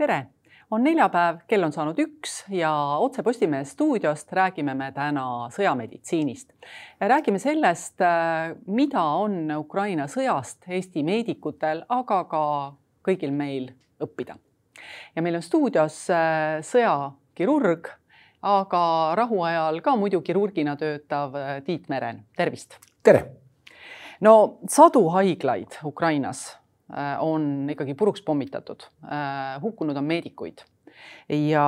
tere, 0.00 0.26
on 0.70 0.84
neljapäev, 0.84 1.42
kell 1.50 1.66
on 1.66 1.74
saanud 1.74 1.98
üks 2.00 2.44
ja 2.54 2.70
otse 3.04 3.24
Postimehe 3.26 3.66
stuudiost 3.68 4.32
räägime 4.32 4.74
me 4.74 4.88
täna 4.96 5.24
sõjameditsiinist. 5.52 6.52
räägime 7.00 7.38
sellest, 7.38 8.00
mida 8.66 9.02
on 9.02 9.50
Ukraina 9.58 10.06
sõjast 10.08 10.68
Eesti 10.68 11.04
meedikutel, 11.04 11.84
aga 11.88 12.22
ka 12.30 12.44
kõigil 13.04 13.34
meil 13.36 13.72
õppida. 14.00 14.38
ja 15.16 15.22
meil 15.22 15.36
on 15.36 15.42
stuudios 15.42 15.98
äh, 16.10 16.62
sõjakirurg, 16.64 17.90
aga 18.42 18.84
rahuajal 19.20 19.82
ka 19.84 19.96
muidu 19.96 20.22
kirurgina 20.22 20.76
töötav 20.76 21.36
äh, 21.36 21.60
Tiit 21.66 21.88
Meren, 21.88 22.24
tervist. 22.36 22.78
tere. 23.02 23.26
no 24.20 24.58
sadu 24.68 25.08
haiglaid 25.08 25.76
Ukrainas 25.84 26.46
Äh, 26.54 26.59
on 27.18 27.70
ikkagi 27.70 27.94
puruks 27.94 28.22
pommitatud. 28.22 28.86
Äh, 29.04 29.60
hukkunud 29.62 29.96
on 29.96 30.04
meedikuid 30.04 30.64
ja 31.28 31.66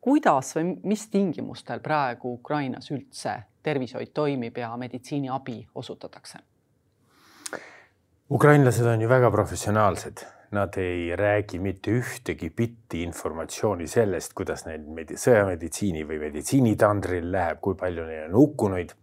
kuidas 0.00 0.54
või 0.56 0.76
mis 0.82 1.06
tingimustel 1.10 1.80
praegu 1.80 2.34
Ukrainas 2.38 2.90
üldse 2.90 3.36
tervishoid 3.62 4.12
toimib 4.14 4.58
ja 4.58 4.76
meditsiiniabi 4.76 5.66
osutatakse? 5.74 6.38
ukrainlased 8.32 8.86
on 8.86 9.00
ju 9.00 9.08
väga 9.08 9.30
professionaalsed, 9.30 10.22
nad 10.56 10.76
ei 10.80 11.16
räägi 11.16 11.58
mitte 11.60 11.92
ühtegi 11.92 12.48
bitti 12.56 13.02
informatsiooni 13.02 13.86
sellest, 13.86 14.32
kuidas 14.32 14.64
neil 14.64 14.86
sõjameditsiini 15.20 16.06
või 16.08 16.18
meditsiinitandril 16.22 17.28
läheb, 17.32 17.60
kui 17.60 17.76
palju 17.76 18.06
neil 18.08 18.30
on 18.30 18.38
hukkunuid 18.40 18.94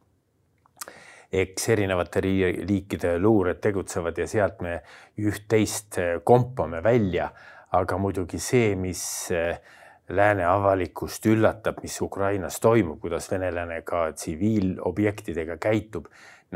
eks 1.32 1.70
erinevate 1.70 2.22
liikide 2.24 3.18
luured 3.22 3.60
tegutsevad 3.62 4.18
ja 4.18 4.28
sealt 4.28 4.62
me 4.66 4.80
üht-teist 5.22 6.00
eh, 6.02 6.16
kompame 6.23 6.84
välja. 6.84 7.30
aga 7.70 7.98
muidugi 8.02 8.40
see, 8.42 8.72
mis 8.76 9.30
eh, 9.30 9.59
lääne 10.09 10.45
avalikkust 10.50 11.28
üllatab, 11.30 11.84
mis 11.84 12.00
Ukrainas 12.02 12.58
toimub, 12.59 12.98
kuidas 13.00 13.30
venelane 13.30 13.84
ka 13.86 14.08
tsiviilobjektidega 14.18 15.59
käitub, 15.62 16.08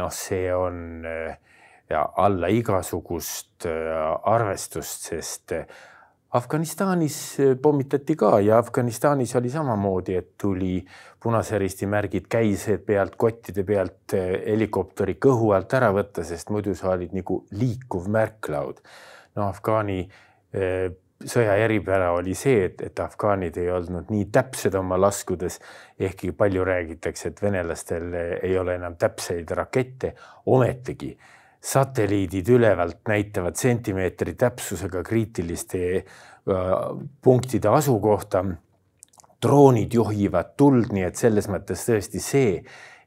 noh, 0.01 0.09
see 0.09 0.49
on 0.55 1.05
eh, 1.05 1.37
alla 1.93 2.49
igasugust 2.49 3.67
arvestust, 3.67 5.05
sest 5.11 5.53
Afganistanis 6.33 7.39
äh, 7.39 7.55
pommitati 7.61 8.15
ka 8.17 8.39
ja 8.41 8.57
Afganistanis 8.57 9.35
oli 9.35 9.49
samamoodi, 9.53 10.15
et 10.17 10.31
tuli 10.41 10.79
Punase 11.23 11.59
Risti 11.61 11.85
märgid 11.85 12.25
käised 12.25 12.81
pealt, 12.87 13.13
kottide 13.21 13.61
pealt 13.63 14.15
äh, 14.17 14.31
helikopteri 14.47 15.19
kõhu 15.21 15.51
alt 15.53 15.75
ära 15.77 15.91
võtta, 15.93 16.25
sest 16.25 16.49
muidu 16.49 16.73
sa 16.75 16.95
olid 16.95 17.13
nagu 17.13 17.43
liikuv 17.53 18.09
märklaud. 18.09 18.81
no 19.35 19.45
Afgaani 19.45 19.99
äh, 20.01 20.89
sõja 21.21 21.53
eripära 21.61 22.09
oli 22.17 22.33
see, 22.35 22.65
et, 22.65 22.81
et 22.81 22.99
afgaanid 22.99 23.61
ei 23.61 23.69
olnud 23.71 24.09
nii 24.09 24.25
täpsed 24.33 24.73
oma 24.75 24.97
laskudes, 24.97 25.59
ehkki 25.99 26.33
palju 26.33 26.65
räägitakse, 26.65 27.29
et 27.29 27.45
venelastel 27.45 28.09
ei 28.41 28.57
ole 28.57 28.79
enam 28.81 28.97
täpseid 28.97 29.53
rakette, 29.53 30.15
ometigi 30.45 31.13
satelliidid 31.63 32.49
ülevalt 32.57 33.05
näitavad 33.07 33.55
sentimeetri 33.55 34.35
täpsusega 34.39 35.03
kriitiliste 35.03 35.83
äh, 35.95 36.03
punktide 37.21 37.71
asukohta. 37.71 38.45
droonid 39.43 39.91
juhivad 39.91 40.53
tuld, 40.55 40.93
nii 40.95 41.03
et 41.03 41.19
selles 41.19 41.49
mõttes 41.51 41.81
tõesti 41.83 42.19
see, 42.23 42.51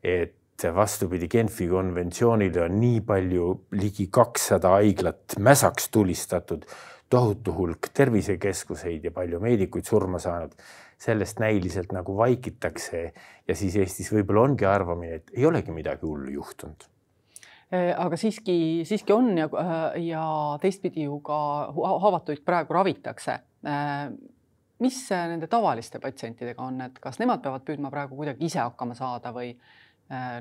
et 0.05 0.65
vastupidi 0.77 1.31
Genfi 1.33 1.65
konventsioonile 1.69 2.61
on 2.67 2.75
nii 2.77 2.99
palju, 3.09 3.47
ligi 3.81 4.11
kakssada 4.13 4.75
haiglat 4.75 5.39
mäsaks 5.41 5.89
tulistatud, 5.89 6.67
tohutu 7.09 7.55
hulk 7.57 7.89
tervisekeskuseid 7.97 9.09
ja 9.09 9.15
palju 9.17 9.41
meedikuid 9.41 9.89
surma 9.89 10.21
saanud. 10.21 10.53
sellest 10.99 11.39
näiliselt 11.39 11.91
nagu 11.93 12.17
vaikitakse 12.17 13.01
ja 13.49 13.55
siis 13.55 13.77
Eestis 13.77 14.09
võib-olla 14.13 14.47
ongi 14.49 14.65
arvamine, 14.65 15.15
et 15.21 15.31
ei 15.37 15.45
olegi 15.47 15.73
midagi 15.73 16.07
hullu 16.09 16.31
juhtunud 16.33 16.87
aga 17.97 18.17
siiski, 18.21 18.57
siiski 18.85 19.13
on 19.13 19.33
ja, 19.39 19.49
äh, 19.61 19.99
ja 20.07 20.25
teistpidi 20.63 21.07
ju 21.07 21.21
ka 21.25 21.39
haavatuid 21.75 22.45
praegu 22.45 22.77
ravitakse. 22.77 23.39
Äh, 23.67 24.07
mis 24.79 25.01
nende 25.11 25.49
tavaliste 25.49 25.99
patsientidega 26.03 26.63
on, 26.63 26.81
et 26.89 27.01
kas 27.01 27.21
nemad 27.23 27.41
peavad 27.45 27.65
püüdma 27.65 27.91
praegu 27.91 28.19
kuidagi 28.19 28.45
ise 28.51 28.61
hakkama 28.61 28.95
saada 28.95 29.33
või 29.33 29.55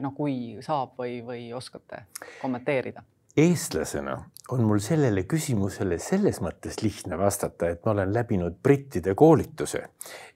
no 0.03 0.12
kui 0.13 0.59
saab 0.62 1.00
või, 1.00 1.22
või 1.25 1.46
oskate 1.56 2.03
kommenteerida? 2.41 3.01
Eestlasena 3.38 4.16
on 4.51 4.62
mul 4.63 4.79
sellele 4.79 5.25
küsimusele 5.28 5.97
selles 6.00 6.40
mõttes 6.41 6.78
lihtne 6.84 7.18
vastata, 7.18 7.69
et 7.69 7.85
ma 7.85 7.96
olen 7.96 8.13
läbinud 8.13 8.59
brittide 8.63 9.16
koolituse 9.16 9.81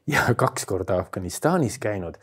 ja 0.09 0.33
kaks 0.35 0.65
korda 0.65 0.97
Afganistanis 0.99 1.77
käinud 1.79 2.17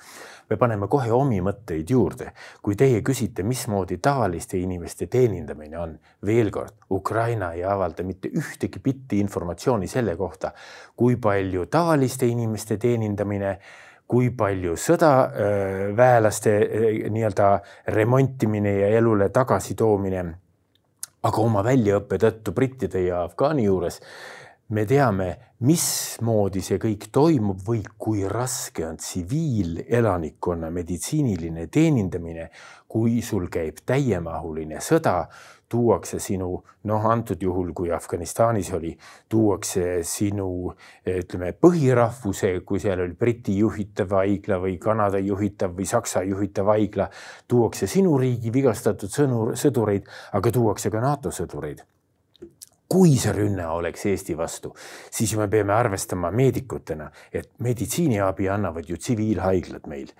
me 0.50 0.56
paneme 0.56 0.88
kohe 0.88 1.10
omi 1.12 1.41
mõtteid 1.42 1.91
juurde. 1.91 2.31
kui 2.62 2.76
teie 2.76 3.00
küsite, 3.03 3.42
mismoodi 3.42 3.98
tavaliste 3.98 4.59
inimeste 4.59 5.06
teenindamine 5.06 5.78
on, 5.78 5.98
veel 6.26 6.50
kord, 6.50 6.75
Ukraina 6.91 7.53
ei 7.53 7.64
avalda 7.64 8.04
mitte 8.04 8.28
ühtegi 8.28 8.81
bitti 8.82 9.19
informatsiooni 9.20 9.88
selle 9.88 10.16
kohta, 10.16 10.53
kui 10.97 11.16
palju 11.16 11.66
tavaliste 11.66 12.26
inimeste 12.26 12.76
teenindamine 12.76 13.58
kui 14.06 14.31
palju 14.31 14.76
sõdaväelaste 14.78 16.53
nii-öelda 17.10 17.48
remontimine 17.88 18.76
ja 18.78 18.88
elule 18.98 19.28
tagasitoomine. 19.34 20.46
Aga 21.26 21.42
oma 21.42 21.62
väljaõppe 21.66 22.19
tõttu 22.22 22.54
brittide 22.54 23.06
ja 23.09 23.25
Afgaani 23.26 23.66
juures 23.66 24.00
me 24.69 24.82
teame, 24.87 25.28
mismoodi 25.66 26.60
see 26.64 26.78
kõik 26.82 27.09
toimub 27.14 27.60
või 27.66 27.84
kui 27.98 28.25
raske 28.28 28.84
on 28.87 28.98
tsiviilelanikkonna 28.98 30.70
meditsiiniline 30.75 31.69
teenindamine, 31.72 32.48
kui 32.91 33.20
sul 33.22 33.47
käib 33.53 33.78
täiemahuline 33.87 34.82
sõda, 34.82 35.20
tuuakse 35.69 36.19
sinu, 36.22 36.50
noh, 36.87 37.06
antud 37.10 37.43
juhul, 37.43 37.72
kui 37.75 37.91
Afganistanis 37.94 38.71
oli, 38.77 38.93
tuuakse 39.28 40.03
sinu 40.06 40.49
ütleme, 41.10 41.53
põhirahvuse, 41.59 42.53
kui 42.66 42.81
seal 42.82 43.03
oli 43.03 43.16
Briti 43.19 43.56
juhitav 43.59 44.15
haigla 44.21 44.60
või 44.62 44.76
Kanada 44.82 45.19
juhitav 45.19 45.75
või 45.76 45.88
Saksa 45.91 46.22
juhitav 46.26 46.71
haigla, 46.71 47.09
tuuakse 47.49 47.91
sinu 47.91 48.15
riigi 48.21 48.53
vigastatud 48.55 49.10
sõnur, 49.10 49.56
sõdureid, 49.59 50.06
aga 50.38 50.55
tuuakse 50.55 50.93
ka 50.94 51.03
NATO 51.03 51.34
sõdureid. 51.34 51.82
Kui 52.87 53.16
see 53.19 53.32
rünne 53.34 53.65
oleks 53.66 54.05
Eesti 54.06 54.37
vastu, 54.38 54.71
siis 55.10 55.32
me 55.34 55.49
peame 55.50 55.75
arvestama 55.75 56.31
meedikutena, 56.31 57.09
et 57.34 57.50
meditsiiniabi 57.59 58.47
annavad 58.55 58.87
ju 58.87 58.94
tsiviilhaiglad 59.00 59.91
meil. 59.91 60.12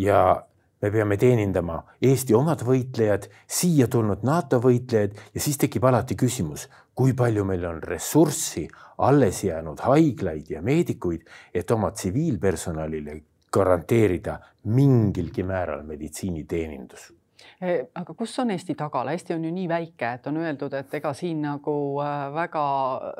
Ja 0.00 0.46
me 0.84 0.90
peame 0.92 1.16
teenindama 1.16 1.78
Eesti 2.04 2.34
omad 2.36 2.60
võitlejad, 2.66 3.30
siia 3.48 3.86
tulnud 3.88 4.24
NATO 4.28 4.58
võitlejad 4.60 5.16
ja 5.32 5.40
siis 5.40 5.56
tekib 5.62 5.86
alati 5.88 6.16
küsimus, 6.20 6.66
kui 6.92 7.14
palju 7.16 7.46
meil 7.48 7.64
on 7.70 7.80
ressurssi, 7.80 8.66
alles 9.00 9.40
jäänud 9.46 9.80
haiglaid 9.80 10.52
ja 10.52 10.60
meedikuid, 10.62 11.24
et 11.56 11.70
oma 11.72 11.94
tsiviilpersonalile 11.96 13.16
garanteerida 13.54 14.38
mingilgi 14.76 15.46
määral 15.48 15.86
meditsiiniteenindus 15.88 17.12
aga 17.60 18.14
kus 18.16 18.34
on 18.42 18.50
Eesti 18.54 18.74
tagala, 18.78 19.12
Eesti 19.14 19.34
on 19.34 19.44
ju 19.44 19.52
nii 19.54 19.68
väike, 19.70 20.10
et 20.18 20.26
on 20.26 20.40
öeldud, 20.42 20.74
et 20.78 20.94
ega 20.98 21.12
siin 21.16 21.42
nagu 21.44 21.74
äh, 22.02 22.26
väga 22.34 22.64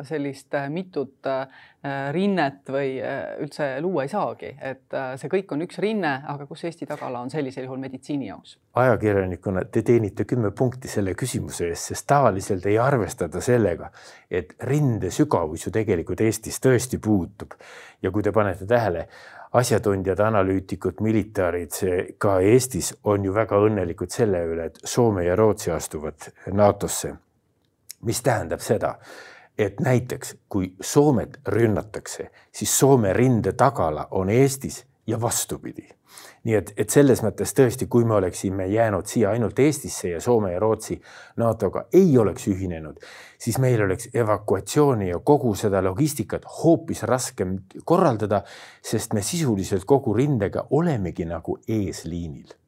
sellist 0.06 0.54
äh, 0.58 0.68
mitut 0.72 1.28
äh, 1.30 1.46
rinnet 2.16 2.70
või 2.72 2.96
üldse 3.44 3.66
luua 3.84 4.06
ei 4.06 4.08
saagi, 4.08 4.54
et 4.56 4.94
see 5.20 5.28
kõik 5.28 5.52
on 5.52 5.66
üks 5.66 5.76
rinne, 5.84 6.14
aga 6.32 6.46
kus 6.48 6.64
Eesti 6.64 6.88
tagala 6.88 7.20
on 7.20 7.32
sellisel 7.32 7.66
juhul 7.66 7.82
meditsiini 7.82 8.30
jaoks? 8.30 8.56
ajakirjanikuna 8.80 9.66
te 9.70 9.84
teenite 9.86 10.24
kümme 10.24 10.50
punkti 10.56 10.88
selle 10.88 11.12
küsimuse 11.14 11.68
eest, 11.68 11.92
sest 11.92 12.08
tavaliselt 12.08 12.64
ei 12.66 12.78
arvestada 12.80 13.42
sellega, 13.44 13.90
et 14.30 14.56
rinde 14.64 15.12
sügavus 15.12 15.68
ju 15.68 15.74
tegelikult 15.74 16.24
Eestis 16.24 16.56
tõesti 16.64 16.98
puutub. 17.04 17.52
Ja 18.02 18.10
kui 18.12 18.24
te 18.24 18.32
panete 18.32 18.66
tähele 18.68 19.06
asjatundjad, 19.54 20.18
analüütikud, 20.18 21.00
militaarid 21.00 21.76
ka 22.18 22.38
Eestis 22.40 22.94
on 23.04 23.24
ju 23.24 23.34
väga 23.34 23.58
õnnelikud 23.66 24.10
selle 24.10 24.42
üle, 24.50 24.66
et 24.70 24.80
Soome 24.84 25.24
ja 25.24 25.36
Rootsi 25.36 25.70
astuvad 25.70 26.30
NATO-sse. 26.52 27.14
mis 28.04 28.22
tähendab 28.22 28.60
seda, 28.60 28.98
et 29.58 29.80
näiteks 29.80 30.36
kui 30.48 30.74
Soomet 30.80 31.38
rünnatakse, 31.48 32.30
siis 32.52 32.78
Soome 32.78 33.12
rinde 33.12 33.52
tagala 33.52 34.08
on 34.10 34.30
Eestis 34.30 34.84
ja 35.06 35.20
vastupidi 35.20 35.88
nii 36.44 36.56
et, 36.58 36.72
et 36.76 36.90
selles 36.90 37.22
mõttes 37.24 37.54
tõesti, 37.56 37.88
kui 37.90 38.04
me 38.04 38.18
oleksime 38.18 38.66
jäänud 38.72 39.08
siia 39.08 39.30
ainult 39.30 39.58
Eestisse 39.58 40.14
ja 40.14 40.20
Soome 40.20 40.52
ja 40.52 40.60
Rootsi 40.60 40.98
NATO-ga 41.40 41.86
ei 41.92 42.18
oleks 42.18 42.48
ühinenud, 42.52 43.00
siis 43.38 43.58
meil 43.62 43.84
oleks 43.86 44.10
evakuatsiooni 44.14 45.08
ja 45.08 45.20
kogu 45.24 45.54
seda 45.58 45.82
logistikat 45.84 46.44
hoopis 46.62 47.02
raskem 47.08 47.56
korraldada, 47.84 48.42
sest 48.82 49.14
me 49.14 49.22
sisuliselt 49.22 49.84
kogu 49.88 50.14
rindega 50.14 50.68
olemegi 50.70 51.24
nagu 51.28 51.58
eesliinil 51.68 52.60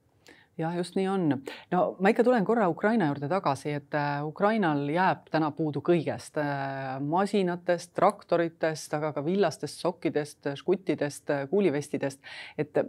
jah, 0.58 0.76
just 0.76 0.96
nii 0.96 1.06
on. 1.08 1.28
no 1.72 1.82
ma 2.00 2.12
ikka 2.12 2.24
tulen 2.24 2.44
korra 2.44 2.68
Ukraina 2.72 3.10
juurde 3.10 3.28
tagasi, 3.28 3.74
et 3.80 3.96
äh, 3.96 4.24
Ukrainal 4.26 4.86
jääb 4.92 5.28
täna 5.32 5.50
puudu 5.56 5.82
kõigest, 5.84 6.40
äh, 6.40 6.96
masinatest, 7.04 7.92
traktoritest, 7.96 8.94
aga 8.96 9.12
ka 9.16 9.24
villastest 9.24 9.82
sokkidest, 9.84 10.52
žguttidest, 10.62 11.34
kuulivestidest, 11.50 12.22
et 12.58 12.80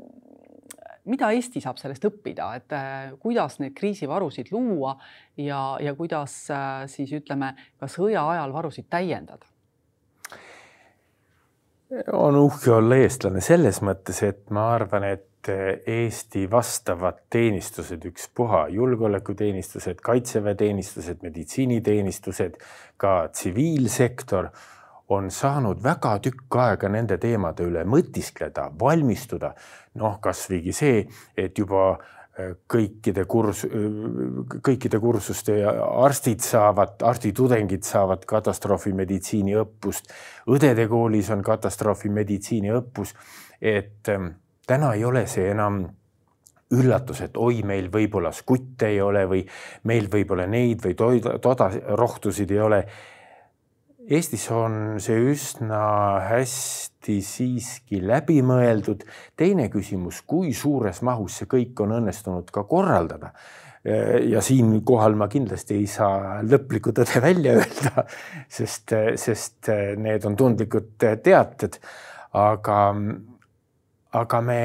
mida 1.07 1.31
Eesti 1.35 1.61
saab 1.63 1.79
sellest 1.81 2.05
õppida, 2.09 2.49
et 2.59 2.75
kuidas 3.23 3.59
neid 3.63 3.75
kriisivarusid 3.77 4.51
luua 4.51 4.95
ja, 5.39 5.77
ja 5.81 5.93
kuidas 5.97 6.39
siis 6.91 7.13
ütleme 7.17 7.53
ka 7.79 7.89
sõja 7.91 8.27
ajal 8.35 8.53
varusid 8.53 8.89
täiendada? 8.89 9.47
on 12.11 12.35
uhke 12.35 12.71
olla 12.75 12.97
eestlane 12.99 13.41
selles 13.43 13.79
mõttes, 13.85 14.19
et 14.27 14.49
ma 14.51 14.65
arvan, 14.75 15.05
et 15.07 15.27
Eesti 15.47 16.43
vastavad 16.51 17.21
teenistused, 17.31 18.03
ükspuha 18.09 18.65
julgeolekuteenistused, 18.73 20.01
kaitseväeteenistused, 20.03 21.21
meditsiiniteenistused, 21.23 22.57
ka 22.99 23.13
tsiviilsektor 23.31 24.49
on 25.09 25.31
saanud 25.31 25.83
väga 25.83 26.17
tükk 26.19 26.55
aega 26.59 26.89
nende 26.91 27.17
teemade 27.17 27.63
üle 27.63 27.85
mõtiskleda, 27.87 28.71
valmistuda. 28.79 29.53
noh, 29.97 30.19
kasvõigi 30.21 30.73
see, 30.73 31.07
et 31.37 31.57
juba 31.57 31.97
kõikide 32.69 33.25
kurs, 33.25 33.63
kõikide 34.63 34.99
kursuste 35.01 35.57
arstid 35.65 36.43
saavad, 36.45 37.01
arstitudengid 37.01 37.85
saavad 37.87 38.25
katastroofimeditsiini 38.29 39.55
õppust. 39.57 40.11
õdede 40.47 40.87
koolis 40.87 41.31
on 41.33 41.41
katastroofimeditsiini 41.43 42.73
õppus, 42.77 43.15
et 43.61 44.09
ähm, 44.13 44.35
täna 44.67 44.93
ei 44.93 45.05
ole 45.05 45.25
see 45.27 45.49
enam 45.51 45.87
üllatus, 46.77 47.21
et 47.23 47.37
oi, 47.37 47.63
meil 47.63 47.89
võib-olla 47.89 48.31
skutte 48.35 48.91
ei 48.91 49.01
ole 49.01 49.23
või 49.25 49.45
meil 49.87 50.09
võib-olla 50.11 50.45
neid 50.47 50.83
või 50.83 50.97
toida, 50.99 51.37
toda 51.39 51.71
rohtusid 51.95 52.51
ei 52.51 52.59
ole 52.59 52.81
Eestis 54.07 54.45
on 54.55 55.01
see 55.03 55.17
üsna 55.33 55.81
hästi 56.23 57.17
siiski 57.27 57.99
läbi 57.99 58.37
mõeldud. 58.39 59.01
teine 59.35 59.65
küsimus, 59.67 60.21
kui 60.23 60.53
suures 60.55 61.01
mahus 61.03 61.41
see 61.41 61.49
kõik 61.51 61.81
on 61.83 61.97
õnnestunud 61.97 62.47
ka 62.55 62.63
korraldada. 62.63 63.33
ja 64.31 64.41
siinkohal 64.41 65.15
ma 65.15 65.27
kindlasti 65.27 65.75
ei 65.81 65.87
saa 65.91 66.39
lõplikku 66.43 66.91
tõde 66.95 67.19
välja 67.23 67.57
öelda, 67.59 68.05
sest, 68.47 68.95
sest 69.15 69.71
need 69.99 70.25
on 70.25 70.39
tundlikud 70.39 70.95
teated. 71.23 71.75
aga, 72.31 72.79
aga 74.23 74.41
me 74.41 74.61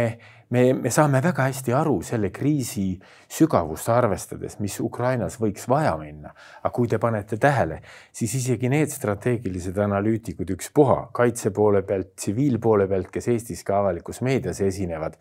me, 0.52 0.72
me 0.76 0.90
saame 0.93 1.20
väga 1.25 1.46
hästi 1.49 1.72
aru 1.76 1.94
selle 2.04 2.28
kriisi 2.34 2.87
sügavust 3.32 3.88
arvestades, 3.93 4.58
mis 4.60 4.78
Ukrainas 4.84 5.38
võiks 5.40 5.64
vaja 5.69 5.94
minna. 6.00 6.34
aga 6.62 6.72
kui 6.76 6.88
te 6.88 6.99
panete 7.00 7.38
tähele, 7.40 7.81
siis 8.12 8.34
isegi 8.40 8.69
need 8.72 8.93
strateegilised 8.93 9.78
analüütikud 9.78 10.52
ükspuha 10.56 10.99
kaitse 11.16 11.50
poole 11.56 11.82
pealt, 11.82 12.12
tsiviilpoole 12.16 12.88
pealt, 12.88 13.10
kes 13.14 13.28
Eestis 13.32 13.64
ka 13.64 13.81
avalikus 13.81 14.20
meedias 14.20 14.60
esinevad, 14.60 15.16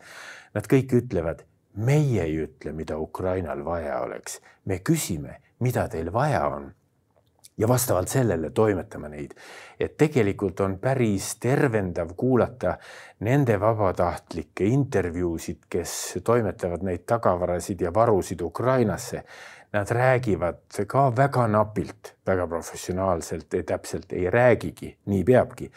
nad 0.54 0.68
kõik 0.68 0.92
ütlevad, 1.00 1.46
meie 1.80 2.28
ei 2.28 2.36
ütle, 2.44 2.76
mida 2.76 2.98
Ukrainal 3.00 3.64
vaja 3.64 4.02
oleks, 4.04 4.40
me 4.68 4.82
küsime, 4.84 5.40
mida 5.64 5.88
teil 5.88 6.12
vaja 6.12 6.44
on 6.52 6.72
ja 7.58 7.68
vastavalt 7.68 8.08
sellele 8.08 8.50
toimetame 8.50 9.08
neid. 9.08 9.30
et 9.80 9.96
tegelikult 9.96 10.60
on 10.60 10.78
päris 10.78 11.36
tervendav 11.42 12.12
kuulata 12.16 12.76
nende 13.20 13.56
vabatahtlike 13.60 14.64
intervjuusid, 14.64 15.64
kes 15.68 16.18
toimetavad 16.24 16.84
neid 16.86 17.02
tagavarasid 17.06 17.80
ja 17.80 17.94
varusid 17.94 18.40
Ukrainasse. 18.40 19.24
Nad 19.72 19.90
räägivad 19.90 20.84
ka 20.86 21.16
väga 21.16 21.46
napilt, 21.48 22.14
väga 22.26 22.46
professionaalselt, 22.46 23.48
täpselt 23.66 24.12
ei 24.12 24.30
räägigi, 24.30 24.96
nii 25.06 25.24
peabki. 25.24 25.70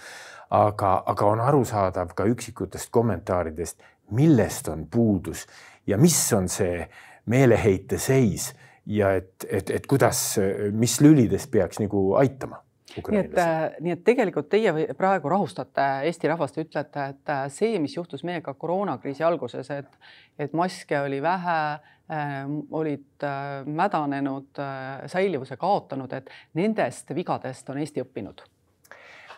aga, 0.50 1.04
aga 1.06 1.26
on 1.26 1.40
arusaadav 1.40 2.14
ka 2.16 2.24
üksikutest 2.24 2.90
kommentaaridest, 2.92 3.82
millest 4.12 4.68
on 4.68 4.88
puudus 4.88 5.48
ja 5.88 5.98
mis 5.98 6.34
on 6.34 6.50
see 6.50 6.88
meeleheite 7.26 7.98
seis 7.98 8.54
ja 8.86 9.16
et, 9.18 9.48
et, 9.50 9.70
et 9.70 9.88
kuidas, 9.88 10.38
mis 10.72 11.00
lülides 11.02 11.48
peaks 11.52 11.82
nagu 11.82 12.12
aitama 12.22 12.62
nii 12.96 13.20
et, 13.20 13.40
nii 13.84 13.94
et 13.96 14.04
tegelikult 14.08 14.48
teie 14.52 14.72
praegu 14.98 15.30
rahustate 15.32 15.86
Eesti 16.08 16.30
rahvast 16.32 16.58
ja 16.60 16.64
ütlete, 16.66 17.08
et 17.12 17.34
see, 17.54 17.80
mis 17.84 17.96
juhtus 17.98 18.24
meiega 18.28 18.54
koroonakriisi 18.54 19.26
alguses, 19.28 19.70
et, 19.74 20.00
et 20.40 20.56
maske 20.56 21.00
oli 21.02 21.22
vähe 21.24 21.58
äh,, 21.74 22.36
olid 22.72 23.26
äh, 23.28 23.68
mädanenud 23.68 24.62
äh,, 24.64 25.06
säilivuse 25.12 25.58
kaotanud, 25.60 26.14
et 26.14 26.32
nendest 26.54 27.12
vigadest 27.16 27.70
on 27.74 27.82
Eesti 27.84 28.06
õppinud 28.06 28.46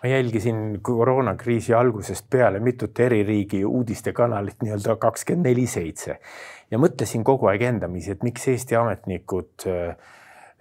ma 0.04 0.10
jälgisin 0.10 0.80
koroonakriisi 0.82 1.74
algusest 1.74 2.30
peale 2.30 2.60
mitut 2.60 3.00
eri 3.00 3.24
riigi 3.24 3.64
uudistekanalit 3.66 4.62
nii-öelda 4.64 4.96
kakskümmend 4.96 5.50
neli 5.50 5.68
seitse. 5.68 6.20
Ja 6.72 6.80
mõtlesin 6.82 7.24
kogu 7.24 7.48
aeg 7.52 7.64
endamisi, 7.70 8.12
et 8.12 8.24
miks 8.28 8.48
Eesti 8.52 8.76
ametnikud 8.76 9.68
äh, 9.72 9.94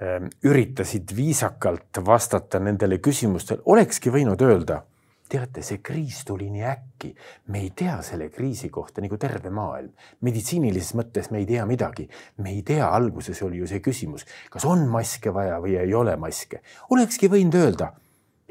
äh, 0.01 0.29
üritasid 0.45 1.17
viisakalt 1.17 2.03
vastata 2.07 2.61
nendele 2.63 3.01
küsimustele, 3.03 3.65
olekski 3.67 4.13
võinud 4.15 4.43
öelda, 4.47 4.83
teate, 5.29 5.63
see 5.67 5.81
kriis 5.83 6.21
tuli 6.27 6.47
nii 6.55 6.65
äkki, 6.71 7.11
me 7.51 7.65
ei 7.65 7.73
tea 7.77 7.97
selle 8.07 8.29
kriisi 8.31 8.71
kohta 8.71 9.03
nagu 9.03 9.19
terve 9.19 9.51
maailm, 9.51 9.91
meditsiinilises 10.23 10.95
mõttes 10.99 11.33
me 11.35 11.43
ei 11.43 11.49
tea 11.49 11.67
midagi, 11.67 12.07
me 12.39 12.55
ei 12.55 12.63
tea, 12.67 12.87
alguses 12.87 13.43
oli 13.43 13.59
ju 13.59 13.67
see 13.67 13.83
küsimus, 13.83 14.27
kas 14.53 14.67
on 14.69 14.87
maske 14.91 15.35
vaja 15.35 15.59
või 15.63 15.75
ei 15.83 15.95
ole 15.99 16.15
maske, 16.21 16.63
olekski 16.95 17.31
võinud 17.33 17.59
öelda 17.59 17.91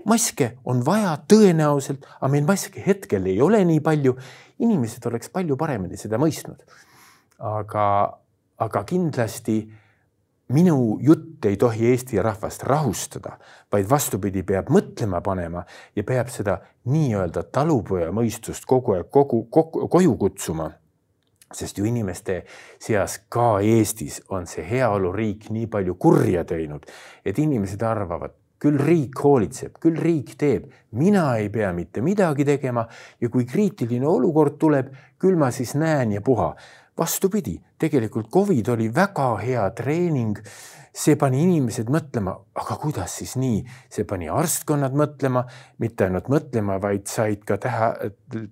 maske 0.06 0.57
on 0.65 0.83
vaja 0.86 1.15
tõenäoliselt, 1.27 2.06
aga 2.19 2.31
meil 2.31 2.45
maske 2.45 2.83
hetkel 2.86 3.25
ei 3.25 3.42
ole 3.42 3.63
nii 3.65 3.80
palju. 3.80 4.18
inimesed 4.59 5.06
oleks 5.06 5.30
palju 5.30 5.57
paremini 5.57 5.97
seda 5.97 6.18
mõistnud 6.18 6.63
aga, 7.39 8.19
aga 8.57 8.83
kindlasti 8.83 9.59
minu 10.56 10.97
jutt 11.01 11.45
ei 11.45 11.57
tohi 11.57 11.89
Eesti 11.89 12.21
rahvast 12.21 12.63
rahustada, 12.63 13.38
vaid 13.71 13.89
vastupidi, 13.89 14.44
peab 14.45 14.69
mõtlema 14.74 15.21
panema 15.25 15.65
ja 15.95 16.03
peab 16.06 16.30
seda 16.30 16.59
nii-öelda 16.92 17.47
talupojamõistust 17.51 18.68
kogu 18.69 19.00
aeg 19.00 19.09
kogu, 19.09 19.45
kogu, 19.50 19.88
koju 19.89 20.18
kutsuma. 20.18 20.71
sest 21.56 21.77
ju 21.77 21.86
inimeste 21.86 22.44
seas 22.80 23.19
ka 23.30 23.59
Eestis 23.62 24.21
on 24.30 24.47
see 24.47 24.63
heaoluriik 24.65 25.50
nii 25.50 25.68
palju 25.68 25.95
kurja 25.95 26.44
teinud, 26.44 26.86
et 27.25 27.39
inimesed 27.39 27.81
arvavad, 27.81 28.33
küll 28.66 28.81
riik 28.81 29.19
hoolitseb, 29.22 29.76
küll 29.81 30.00
riik 30.02 30.34
teeb, 30.42 30.66
mina 30.98 31.28
ei 31.38 31.52
pea 31.54 31.69
mitte 31.76 32.02
midagi 32.02 32.48
tegema 32.48 32.86
ja 33.22 33.30
kui 33.30 33.45
kriitiline 33.45 34.07
olukord 34.10 34.57
tuleb, 34.62 34.90
küll 35.22 35.38
ma 35.38 35.52
siis 35.54 35.76
näen 35.78 36.16
ja 36.16 36.24
puha. 36.26 36.56
Vastupidi, 36.98 37.57
tegelikult 37.78 38.31
Covid 38.31 38.72
oli 38.74 38.88
väga 38.95 39.36
hea 39.44 39.69
treening. 39.78 40.40
see 40.95 41.18
pani 41.19 41.42
inimesed 41.44 41.90
mõtlema, 41.92 42.31
aga 42.56 42.78
kuidas 42.80 43.18
siis 43.19 43.34
nii, 43.36 43.57
see 43.92 44.06
pani 44.07 44.30
arstkonnad 44.31 44.94
mõtlema, 44.95 45.42
mitte 45.84 46.06
ainult 46.06 46.30
mõtlema, 46.31 46.78
vaid 46.80 47.10
said 47.12 47.44
ka 47.44 47.57
teha, 47.60 47.90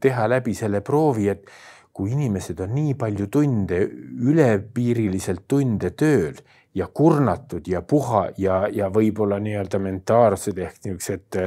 teha 0.03 0.25
läbi 0.27 0.51
selle 0.51 0.81
proovi, 0.83 1.29
et 1.31 1.47
kui 1.95 2.11
inimesed 2.11 2.59
on 2.59 2.75
nii 2.75 2.97
palju 2.99 3.29
tunde, 3.31 3.79
ülepiiriliselt 4.27 5.47
tunde 5.47 5.93
tööl 5.95 6.35
ja 6.75 6.87
kurnatud 6.87 7.67
ja 7.67 7.81
puha 7.81 8.27
ja, 8.37 8.63
ja 8.71 8.89
võib-olla 8.93 9.39
nii-öelda 9.43 9.79
mentaalsed 9.79 10.57
ehk 10.57 10.83
niisugused, 10.85 11.39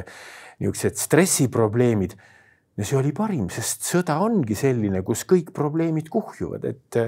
niisugused 0.61 1.03
stressiprobleemid. 1.03 2.17
Ja 2.77 2.85
see 2.85 2.99
oli 2.99 3.09
parim, 3.17 3.47
sest 3.49 3.87
sõda 3.89 4.19
ongi 4.21 4.53
selline, 4.53 5.01
kus 5.01 5.23
kõik 5.25 5.49
probleemid 5.57 6.11
kuhjuvad, 6.13 6.67
et, 6.69 6.99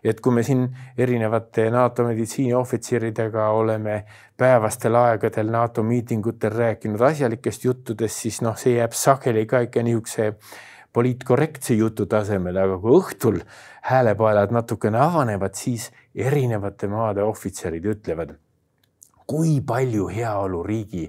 et 0.00 0.22
kui 0.24 0.32
me 0.32 0.40
siin 0.46 0.62
erinevate 0.96 1.66
NATO 1.70 2.06
meditsiiniohvitseridega 2.06 3.50
oleme 3.52 3.98
päevastel 4.40 4.96
aegadel 4.96 5.52
NATO 5.52 5.84
miitingutel 5.84 6.56
rääkinud 6.56 7.04
asjalikest 7.10 7.68
juttudest, 7.68 8.24
siis 8.24 8.40
noh, 8.40 8.56
see 8.56 8.78
jääb 8.78 8.96
sageli 8.96 9.44
ka 9.50 9.60
ikka 9.66 9.84
niisuguse 9.84 10.30
poliitkorrektse 10.92 11.74
jutu 11.74 12.06
tasemele, 12.06 12.60
aga 12.66 12.78
kui 12.78 12.96
õhtul 12.98 13.42
häälepaelad 13.88 14.52
natukene 14.52 15.00
avanevad, 15.00 15.56
siis 15.56 15.90
erinevate 16.14 16.90
maade 16.92 17.24
ohvitserid 17.24 17.88
ütlevad 17.96 18.36
kui 19.32 19.60
palju 19.64 20.08
heaoluriigi 20.12 21.06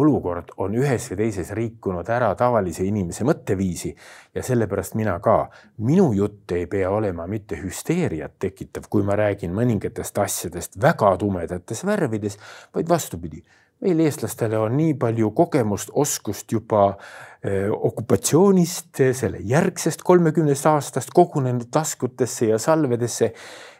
olukord 0.00 0.52
on 0.62 0.74
ühes 0.78 1.08
või 1.10 1.18
teises 1.20 1.50
rikkunud 1.56 2.08
ära 2.10 2.30
tavalise 2.38 2.84
inimese 2.86 3.26
mõtteviisi 3.26 3.90
ja 4.34 4.42
sellepärast 4.46 4.96
mina 4.98 5.16
ka, 5.22 5.50
minu 5.86 6.10
jutt 6.16 6.54
ei 6.56 6.66
pea 6.70 6.90
olema 6.90 7.26
mitte 7.30 7.58
hüsteeriat 7.60 8.38
tekitav, 8.42 8.86
kui 8.90 9.06
ma 9.06 9.18
räägin 9.18 9.54
mõningatest 9.56 10.18
asjadest 10.22 10.78
väga 10.82 11.16
tumedates 11.22 11.84
värvides, 11.86 12.38
vaid 12.74 12.90
vastupidi, 12.90 13.42
meil 13.80 14.00
eestlastele 14.04 14.58
on 14.60 14.76
nii 14.76 14.94
palju 15.00 15.30
kogemust, 15.36 15.92
oskust 15.96 16.52
juba 16.52 16.84
eh, 16.90 17.68
okupatsioonist, 17.70 19.02
selle 19.16 19.40
järgsest 19.48 20.04
kolmekümnest 20.06 20.68
aastast 20.70 21.14
kogunenud 21.16 21.70
taskutesse 21.72 22.50
ja 22.52 22.58
salvedesse. 22.58 23.32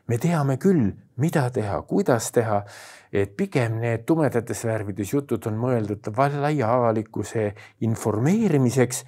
me 0.08 0.18
teame 0.18 0.56
küll, 0.58 0.90
mida 1.16 1.44
teha, 1.54 1.82
kuidas 1.86 2.32
teha, 2.34 2.64
et 3.12 3.36
pigem 3.36 3.76
need 3.78 4.02
tumedates 4.06 4.64
värvides 4.66 5.12
jutud 5.12 5.46
on 5.46 5.58
mõeldud 5.58 6.08
laia 6.16 6.72
avalikkuse 6.74 7.52
informeerimiseks. 7.80 9.04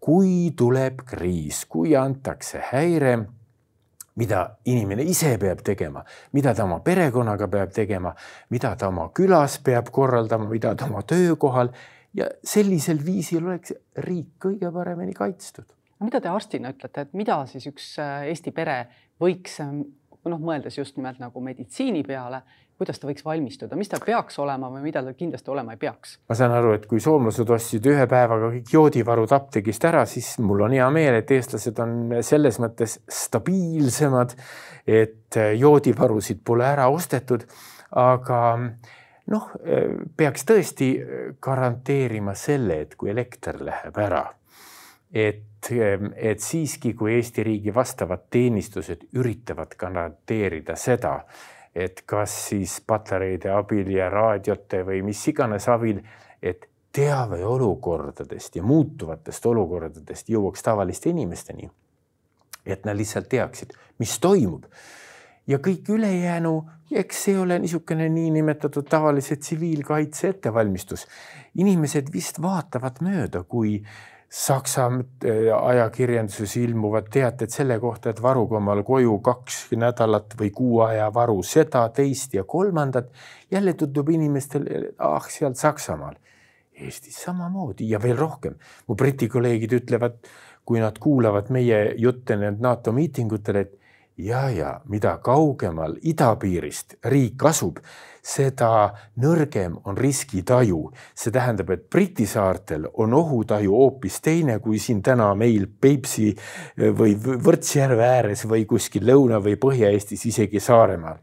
kui 0.00 0.52
tuleb 0.56 1.02
kriis, 1.02 1.64
kui 1.64 1.96
antakse 1.96 2.60
häire 2.70 3.35
mida 4.16 4.42
inimene 4.64 5.04
ise 5.04 5.36
peab 5.38 5.60
tegema, 5.64 6.02
mida 6.32 6.54
ta 6.54 6.64
oma 6.64 6.80
perekonnaga 6.84 7.48
peab 7.52 7.72
tegema, 7.76 8.14
mida 8.50 8.74
ta 8.76 8.88
oma 8.88 9.10
külas 9.16 9.58
peab 9.64 9.90
korraldama, 9.92 10.48
mida 10.50 10.74
ta 10.74 10.88
oma 10.88 11.02
töökohal 11.02 11.72
ja 12.16 12.28
sellisel 12.44 13.02
viisil 13.04 13.44
oleks 13.44 13.74
riik 14.06 14.36
kõige 14.42 14.72
paremini 14.72 15.12
kaitstud. 15.16 15.68
mida 16.00 16.20
te 16.20 16.28
arstina 16.28 16.72
ütlete, 16.72 17.06
et 17.06 17.14
mida 17.14 17.38
siis 17.46 17.66
üks 17.68 17.94
äh, 18.00 18.26
Eesti 18.30 18.52
pere 18.52 18.86
võiks 19.20 19.60
noh, 19.62 20.40
mõeldes 20.40 20.78
just 20.78 20.96
nimelt 20.96 21.20
nagu 21.22 21.40
meditsiini 21.40 22.02
peale, 22.06 22.42
kuidas 22.78 23.00
ta 23.00 23.08
võiks 23.08 23.24
valmistuda, 23.24 23.76
mis 23.78 23.88
ta 23.88 24.00
peaks 24.02 24.38
olema 24.42 24.68
või 24.72 24.84
mida 24.84 25.02
ta 25.04 25.14
kindlasti 25.16 25.52
olema 25.52 25.76
ei 25.76 25.80
peaks? 25.80 26.16
ma 26.28 26.36
saan 26.38 26.52
aru, 26.56 26.74
et 26.76 26.84
kui 26.90 27.00
soomlased 27.02 27.50
ostsid 27.56 27.88
ühe 27.88 28.04
päevaga 28.10 28.50
kõik 28.56 28.74
joodivarud 28.74 29.32
apteegist 29.36 29.88
ära, 29.88 30.04
siis 30.08 30.34
mul 30.44 30.66
on 30.66 30.76
hea 30.76 30.88
meel, 30.92 31.20
et 31.20 31.32
eestlased 31.36 31.80
on 31.82 31.96
selles 32.26 32.60
mõttes 32.62 32.98
stabiilsemad, 33.08 34.36
et 34.86 35.40
joodivarusid 35.56 36.44
pole 36.44 36.68
ära 36.68 36.90
ostetud, 36.92 37.46
aga 37.96 38.40
noh, 39.32 39.50
peaks 40.16 40.46
tõesti 40.46 40.92
garanteerima 41.42 42.36
selle, 42.38 42.82
et 42.86 42.96
kui 42.98 43.10
elekter 43.14 43.60
läheb 43.64 44.04
ära, 44.04 44.24
et 45.12 45.44
et 45.66 46.38
siiski, 46.38 46.92
kui 46.94 47.16
Eesti 47.16 47.42
riigi 47.42 47.72
vastavad 47.74 48.28
teenistused 48.30 49.00
üritavad 49.18 49.72
garanteerida 49.78 50.76
seda, 50.78 51.16
et 51.76 52.02
kas 52.08 52.32
siis 52.48 52.78
patareide 52.86 53.50
abil 53.52 53.90
ja 53.92 54.08
raadiote 54.08 54.80
või 54.86 55.02
mis 55.04 55.20
iganes 55.28 55.68
abil, 55.68 56.00
et 56.40 56.64
teave 56.96 57.42
olukordadest 57.44 58.56
ja 58.56 58.62
muutuvatest 58.64 59.46
olukordadest 59.46 60.30
jõuaks 60.32 60.64
tavaliste 60.64 61.12
inimesteni. 61.12 61.70
et 62.66 62.84
nad 62.84 62.96
lihtsalt 62.96 63.28
teaksid, 63.28 63.76
mis 63.98 64.18
toimub. 64.18 64.64
ja 65.46 65.58
kõik 65.58 65.88
ülejäänu, 65.88 66.64
eks 66.90 67.24
see 67.24 67.38
ole 67.38 67.58
niisugune 67.58 68.08
niinimetatud 68.08 68.88
tavalise 68.88 69.36
tsiviilkaitse 69.36 70.28
ettevalmistus. 70.28 71.06
inimesed 71.54 72.12
vist 72.12 72.42
vaatavad 72.42 73.02
mööda, 73.02 73.42
kui 73.42 73.82
Saksa 74.28 74.86
äh, 74.90 75.52
ajakirjanduses 75.54 76.56
ilmuvad 76.56 77.06
teated 77.12 77.52
selle 77.54 77.78
kohta, 77.80 78.10
et 78.10 78.22
varuge 78.22 78.56
omal 78.58 78.82
koju 78.84 79.20
kaks 79.24 79.60
nädalat 79.78 80.34
või 80.38 80.50
kuu 80.54 80.80
aja 80.86 81.06
varu 81.14 81.42
seda, 81.46 81.86
teist 81.94 82.34
ja 82.34 82.44
kolmandat. 82.44 83.12
jälle 83.50 83.74
tundub 83.74 84.08
inimestele, 84.08 84.94
ah 84.98 85.28
sealt 85.30 85.56
Saksamaal. 85.56 86.14
Eestis 86.74 87.22
samamoodi 87.22 87.88
ja 87.90 88.02
veel 88.02 88.16
rohkem. 88.16 88.54
mu 88.86 88.94
Briti 88.94 89.28
kolleegid 89.28 89.72
ütlevad, 89.72 90.18
kui 90.64 90.80
nad 90.80 90.98
kuulavad 90.98 91.50
meie 91.50 91.94
jutte 91.96 92.36
need 92.36 92.60
NATO 92.60 92.92
miitingutel, 92.92 93.56
et 93.56 93.78
ja, 94.18 94.48
ja 94.50 94.80
mida 94.88 95.18
kaugemal 95.18 95.96
idapiirist 96.02 96.96
riik 97.04 97.44
asub 97.44 97.80
seda 98.26 98.90
nõrgem 99.22 99.76
on 99.86 99.96
riskitaju. 99.96 100.90
see 101.14 101.32
tähendab, 101.32 101.70
et 101.70 101.88
Briti 101.90 102.26
saartel 102.26 102.88
on 102.94 103.14
ohutaju 103.14 103.72
hoopis 103.72 104.20
teine 104.20 104.58
kui 104.58 104.78
siin 104.78 105.02
täna 105.02 105.34
meil 105.34 105.66
Peipsi 105.80 106.32
eh, 106.32 106.90
või 106.90 107.14
Võrtsjärve 107.16 108.02
ääres 108.02 108.46
või 108.48 108.66
kuskil 108.66 109.06
Lõuna- 109.06 109.42
või 109.42 109.56
Põhja-Eestis, 109.56 110.26
isegi 110.26 110.60
Saaremaal. 110.60 111.18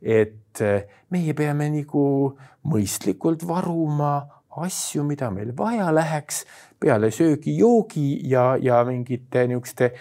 et 0.00 0.60
eh, 0.60 0.86
meie 1.10 1.34
peame 1.34 1.68
nagu 1.70 2.36
mõistlikult 2.64 3.46
varuma 3.46 4.26
asju, 4.56 5.04
mida 5.04 5.30
meil 5.30 5.52
vaja 5.56 5.90
läheks 5.92 6.44
peale 6.80 7.10
söögi-joogi 7.10 8.20
ja, 8.28 8.56
ja 8.60 8.82
mingite 8.84 9.46
niisuguste 9.46 9.92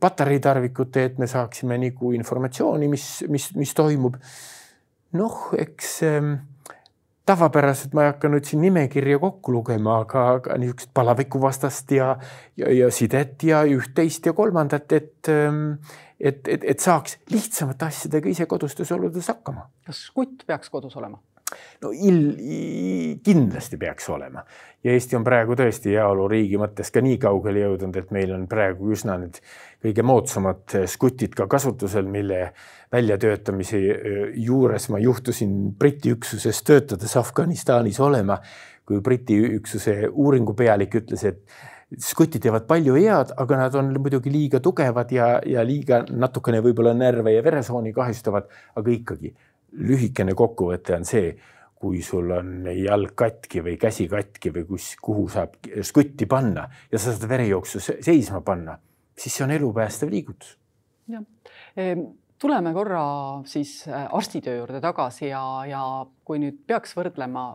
patareitarvikute, 0.00 1.04
et 1.04 1.18
me 1.22 1.28
saaksime 1.30 1.78
nagu 1.78 2.12
informatsiooni, 2.16 2.88
mis, 2.90 3.06
mis, 3.30 3.50
mis 3.54 3.74
toimub 3.78 4.16
noh, 5.16 5.36
eks 5.58 5.92
ähm, 6.06 6.32
tavapäraselt 7.26 7.94
ma 7.96 8.04
ei 8.04 8.10
hakka 8.12 8.30
nüüd 8.30 8.46
siin 8.46 8.62
nimekirja 8.66 9.20
kokku 9.22 9.54
lugema, 9.54 10.00
aga, 10.04 10.24
aga 10.38 10.58
niisugust 10.62 10.92
palavikuvastast 10.94 11.94
ja, 11.96 12.12
ja, 12.58 12.72
ja 12.74 12.90
sidet 12.94 13.46
ja 13.46 13.62
üht-teist 13.66 14.26
ja 14.26 14.34
kolmandat, 14.36 14.92
et 14.98 15.32
ähm, 15.32 15.78
et, 16.20 16.48
et, 16.48 16.62
et 16.64 16.80
saaks 16.80 17.18
lihtsamate 17.28 17.90
asjadega 17.90 18.30
ise 18.30 18.46
kodustes 18.48 18.92
oludes 18.94 19.28
hakkama. 19.28 19.68
kas 19.86 20.06
kutt 20.16 20.46
peaks 20.48 20.72
kodus 20.72 20.96
olema? 20.96 21.20
No 21.82 21.92
il-, 21.92 23.18
kindlasti 23.24 23.78
peaks 23.80 24.08
olema. 24.12 24.44
Ja 24.84 24.94
Eesti 24.94 25.18
on 25.18 25.24
praegu 25.26 25.56
tõesti 25.58 25.96
heaoluriigi 25.96 26.58
mõttes 26.60 26.92
ka 26.94 27.02
nii 27.02 27.18
kaugele 27.22 27.64
jõudnud, 27.64 27.96
et 27.98 28.12
meil 28.14 28.32
on 28.36 28.46
praegu 28.50 28.92
üsna 28.94 29.16
need 29.18 29.40
kõige 29.82 30.04
moodsamad 30.06 30.76
skutid 30.90 31.34
ka 31.38 31.48
kasutusel, 31.50 32.06
mille 32.10 32.50
väljatöötamise 32.92 33.80
juures 34.46 34.88
ma 34.94 35.00
juhtusin 35.02 35.56
Briti 35.78 36.14
üksuses 36.14 36.62
töötades 36.66 37.16
Afganistanis 37.18 37.98
olema, 38.00 38.38
kui 38.86 39.02
Briti 39.02 39.38
üksuse 39.58 40.04
uuringupealik 40.12 40.94
ütles, 41.02 41.24
et 41.26 41.42
skutid 42.02 42.42
teevad 42.42 42.66
palju 42.66 42.96
head, 42.98 43.32
aga 43.38 43.58
nad 43.60 43.74
on 43.78 43.92
muidugi 43.94 44.30
liiga 44.32 44.60
tugevad 44.62 45.12
ja, 45.14 45.36
ja 45.46 45.62
liiga 45.66 46.02
natukene 46.10 46.62
võib-olla 46.64 46.94
närve 46.98 47.36
ja 47.36 47.44
veresooni 47.46 47.92
kahjustavad, 47.94 48.48
aga 48.74 48.94
ikkagi 48.94 49.34
lühikene 49.76 50.34
kokkuvõte 50.34 50.96
on 50.96 51.04
see, 51.08 51.30
kui 51.76 52.00
sul 52.02 52.30
on 52.32 52.68
jalg 52.72 53.12
katki 53.18 53.62
või 53.64 53.76
käsi 53.80 54.06
katki 54.08 54.52
või 54.54 54.64
kus, 54.70 54.94
kuhu 55.02 55.26
saab 55.32 55.58
skutti 55.84 56.26
panna 56.26 56.64
ja 56.92 56.98
sa 56.98 57.12
saad 57.12 57.28
verejooksu 57.28 57.82
seisma 57.84 58.40
panna, 58.44 58.78
siis 59.16 59.36
see 59.36 59.44
on 59.44 59.52
elupäästev 59.56 60.12
liigutus. 60.12 60.56
jah, 61.12 61.22
ehm, 61.76 62.06
tuleme 62.40 62.72
korra 62.72 63.02
siis 63.44 63.88
äh, 63.88 64.08
arstitöö 64.14 64.56
juurde 64.56 64.80
tagasi 64.80 65.28
ja, 65.28 65.42
ja 65.68 65.82
kui 66.24 66.40
nüüd 66.42 66.64
peaks 66.66 66.96
võrdlema 66.96 67.50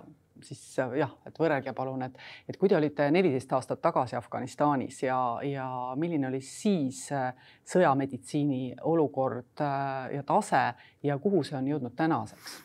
siis 0.46 0.62
äh, 0.80 0.98
jah, 1.02 1.12
et 1.28 1.38
võrrelge 1.40 1.74
palun, 1.78 2.04
et, 2.08 2.18
et 2.50 2.58
kui 2.60 2.70
te 2.70 2.78
olite 2.78 3.08
neliteist 3.14 3.54
aastat 3.58 3.82
tagasi 3.84 4.18
Afganistanis 4.20 5.02
ja, 5.04 5.20
ja 5.46 5.68
milline 6.00 6.30
oli 6.30 6.42
siis 6.46 7.08
äh, 7.16 7.32
sõjameditsiini 7.68 8.76
olukord 8.90 9.64
äh, 9.64 10.12
ja 10.18 10.26
tase 10.28 10.64
ja 11.04 11.18
kuhu 11.22 11.44
see 11.48 11.58
on 11.60 11.72
jõudnud 11.74 11.96
tänaseks? 11.98 12.60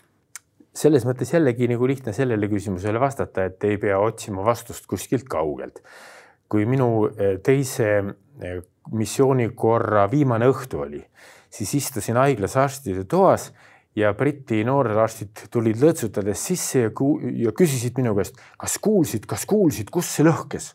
selles 0.76 1.06
mõttes 1.08 1.30
jällegi 1.32 1.70
nagu 1.70 1.86
lihtne 1.88 2.12
sellele 2.12 2.50
küsimusele 2.52 3.00
vastata, 3.00 3.46
et 3.48 3.64
ei 3.64 3.78
pea 3.80 3.96
otsima 3.96 4.42
vastust 4.44 4.84
kuskilt 4.86 5.24
kaugelt. 5.24 5.80
kui 6.48 6.66
minu 6.68 7.08
teise 7.42 7.86
missioonikorra 8.92 10.04
viimane 10.10 10.46
õhtu 10.52 10.82
oli, 10.84 11.00
siis 11.50 11.72
istusin 11.80 12.20
haiglas 12.20 12.58
arstide 12.60 13.06
toas 13.08 13.48
ja 13.96 14.12
Briti 14.14 14.62
noorarstid 14.64 15.46
tulid 15.50 15.80
lõõtsutades 15.80 16.46
sisse 16.50 16.86
ja, 16.86 16.90
ja 17.46 17.52
küsisid 17.56 17.96
minu 17.98 18.14
käest, 18.18 18.36
kas 18.60 18.76
kuulsid, 18.82 19.26
kas 19.28 19.46
kuulsid, 19.48 19.90
kus 19.90 20.10
see 20.18 20.26
lõhkes? 20.26 20.74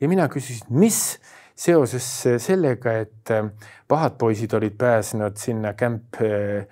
ja 0.00 0.10
mina 0.10 0.28
küsisin, 0.28 0.70
mis 0.74 1.18
seoses 1.54 2.06
sellega, 2.42 2.96
et 3.04 3.30
äh, 3.30 3.50
pahad 3.88 4.18
poisid 4.18 4.54
olid 4.58 4.74
pääsenud 4.78 5.38
sinna 5.38 5.74
Camp 5.78 6.18
äh, 6.22 6.66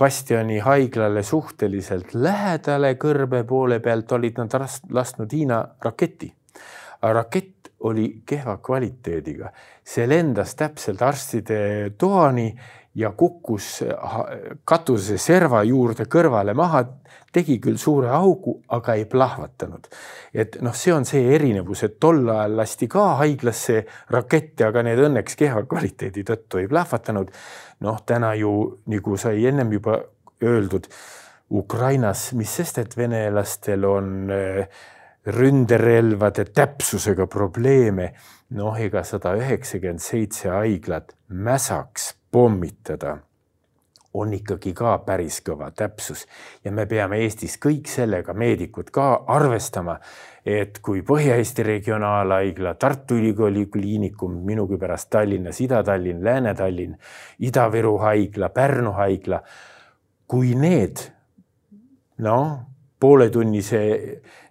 Bastioni 0.00 0.58
haiglale 0.64 1.20
suhteliselt 1.22 2.14
lähedale 2.14 2.94
kõrbe 2.96 3.42
poole 3.44 3.82
pealt, 3.84 4.12
olid 4.16 4.38
nad 4.40 4.54
lasknud 4.96 5.32
Hiina 5.32 5.58
raketi. 5.84 6.32
rakett 7.02 7.68
oli 7.80 8.22
kehva 8.26 8.56
kvaliteediga, 8.64 9.52
see 9.84 10.06
lendas 10.08 10.54
täpselt 10.56 11.02
arstide 11.02 11.92
toani 11.98 12.48
ja 12.94 13.12
kukkus 13.16 13.84
katuse 14.64 15.18
serva 15.18 15.62
juurde 15.62 16.06
kõrvale 16.10 16.54
maha, 16.58 16.82
tegi 17.32 17.60
küll 17.62 17.78
suure 17.78 18.10
augu, 18.10 18.56
aga 18.74 18.96
ei 18.98 19.04
plahvatanud. 19.06 19.86
et 20.34 20.58
noh, 20.60 20.74
see 20.74 20.92
on 20.92 21.04
see 21.06 21.22
erinevus, 21.34 21.84
et 21.86 22.00
tol 22.00 22.28
ajal 22.28 22.56
lasti 22.58 22.88
ka 22.90 23.14
haiglasse 23.22 23.84
rakette, 24.10 24.66
aga 24.66 24.82
need 24.82 24.98
õnneks 25.06 25.38
kehva 25.38 25.62
kvaliteedi 25.70 26.24
tõttu 26.26 26.58
ei 26.58 26.68
plahvatanud. 26.68 27.30
noh, 27.80 28.02
täna 28.06 28.34
ju 28.34 28.82
nagu 28.86 29.16
sai 29.16 29.46
ennem 29.46 29.72
juba 29.72 30.00
öeldud, 30.42 30.88
Ukrainas, 31.50 32.32
mis 32.32 32.50
sest, 32.56 32.78
et 32.78 32.96
venelastel 32.96 33.84
on 33.84 34.30
äh, 34.30 34.68
ründerelvade 35.26 36.44
täpsusega 36.54 37.26
probleeme. 37.26 38.14
noh, 38.50 38.74
ega 38.74 39.04
sada 39.06 39.36
üheksakümmend 39.38 40.02
seitse 40.02 40.50
haiglat 40.50 41.14
mäsaks 41.28 42.16
pommitada. 42.30 43.18
On 44.14 44.32
ikkagi 44.34 44.72
ka 44.74 44.96
päris 45.06 45.36
kõva 45.46 45.68
täpsus 45.70 46.24
ja 46.64 46.72
me 46.74 46.82
peame 46.90 47.20
Eestis 47.22 47.54
kõik 47.62 47.86
sellega, 47.86 48.34
meedikud 48.34 48.88
ka 48.90 49.04
arvestama, 49.30 50.00
et 50.42 50.80
kui 50.82 51.04
Põhja-Eesti 51.06 51.62
Regionaalhaigla, 51.62 52.74
Tartu 52.74 53.20
Ülikooli 53.20 53.68
Kliinikum, 53.70 54.40
minugi 54.46 54.80
pärast 54.82 55.12
Tallinnas 55.14 55.60
Ida-Tallinn, 55.62 56.24
Lääne-Tallinn, 56.26 56.96
Ida-Viru 57.46 57.94
haigla, 58.02 58.48
Pärnu 58.48 58.96
haigla, 58.98 59.42
kui 60.26 60.56
need 60.58 61.04
noh, 62.26 62.58
pooletunnise 63.00 63.84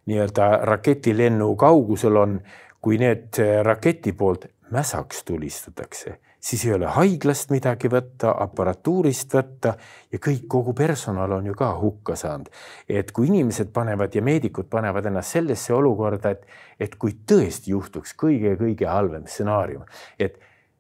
nii-öelda 0.08 0.50
raketilennu 0.72 1.52
kaugusel 1.60 2.16
on, 2.16 2.40
kui 2.80 2.96
need 2.98 3.44
raketi 3.68 4.16
poolt 4.16 4.48
mäsaks 4.72 5.24
tulistatakse 5.28 6.16
siis 6.40 6.66
ei 6.66 6.74
ole 6.74 6.88
haiglast 6.96 7.52
midagi 7.52 7.90
võtta, 7.92 8.32
aparatuurist 8.44 9.34
võtta 9.36 9.74
ja 10.12 10.20
kõik, 10.24 10.46
kogu 10.48 10.74
personal 10.74 11.32
on 11.36 11.50
ju 11.50 11.56
ka 11.58 11.70
hukka 11.80 12.16
saanud. 12.16 12.50
et 12.90 13.12
kui 13.12 13.28
inimesed 13.28 13.74
panevad 13.74 14.16
ja 14.16 14.22
meedikud 14.22 14.70
panevad 14.70 15.06
ennast 15.06 15.36
sellesse 15.36 15.74
olukorda, 15.74 16.30
et, 16.30 16.46
et 16.80 16.96
kui 16.96 17.18
tõesti 17.32 17.72
juhtuks 17.72 18.16
kõige-kõige 18.16 18.88
halvem 18.88 19.28
stsenaarium, 19.28 19.84
et 20.20 20.40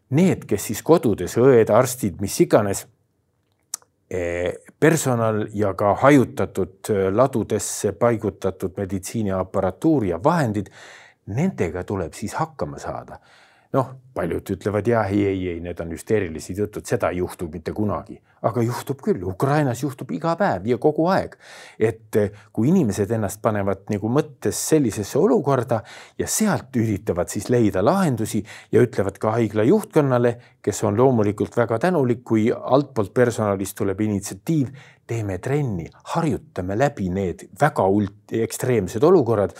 need, 0.09 0.45
kes 0.45 0.71
siis 0.71 0.81
kodudes, 0.81 1.35
õed, 1.37 1.69
arstid, 1.69 2.21
mis 2.21 2.39
iganes 2.39 2.85
eh, 4.09 4.55
personal 4.79 5.45
ja 5.53 5.73
ka 5.73 5.93
hajutatud 6.05 6.93
eh, 6.93 7.09
ladudesse 7.11 7.91
paigutatud 7.99 8.79
meditsiiniaparatuur 8.79 10.07
ja 10.13 10.23
vahendid, 10.23 10.71
nendega 11.29 11.83
tuleb 11.83 12.15
siis 12.17 12.33
hakkama 12.39 12.79
saada 12.81 13.19
noh, 13.73 13.89
paljud 14.13 14.49
ütlevad 14.55 14.87
ja 14.89 15.03
ei, 15.07 15.21
ei, 15.29 15.41
ei, 15.51 15.59
need 15.63 15.79
on 15.79 15.91
hüsteerilised 15.93 16.57
jutud, 16.57 16.85
seda 16.89 17.11
ei 17.13 17.19
juhtu 17.21 17.47
mitte 17.51 17.71
kunagi, 17.77 18.17
aga 18.45 18.63
juhtub 18.65 19.01
küll, 19.05 19.21
Ukrainas 19.29 19.83
juhtub 19.83 20.09
iga 20.15 20.33
päev 20.39 20.65
ja 20.67 20.79
kogu 20.81 21.05
aeg. 21.13 21.35
et 21.79 22.17
eh, 22.17 22.31
kui 22.51 22.71
inimesed 22.71 23.11
ennast 23.15 23.41
panevad 23.41 23.85
nagu 23.93 24.09
mõttes 24.09 24.57
sellisesse 24.71 25.19
olukorda 25.19 25.83
ja 26.17 26.27
sealt 26.27 26.75
üritavad 26.81 27.29
siis 27.29 27.49
leida 27.53 27.85
lahendusi 27.85 28.41
ja 28.71 28.81
ütlevad 28.81 29.21
ka 29.21 29.35
haigla 29.37 29.63
juhtkonnale, 29.69 30.35
kes 30.61 30.83
on 30.83 30.97
loomulikult 30.97 31.55
väga 31.57 31.79
tänulik, 31.79 32.23
kui 32.23 32.49
altpoolt 32.51 33.13
personalist 33.13 33.77
tuleb 33.77 34.01
initsiatiiv, 34.01 34.73
teeme 35.07 35.37
trenni, 35.37 35.87
harjutame 36.15 36.77
läbi 36.77 37.09
need 37.13 37.47
väga 37.61 37.85
ekstreemsed 38.43 39.03
olukorrad 39.03 39.55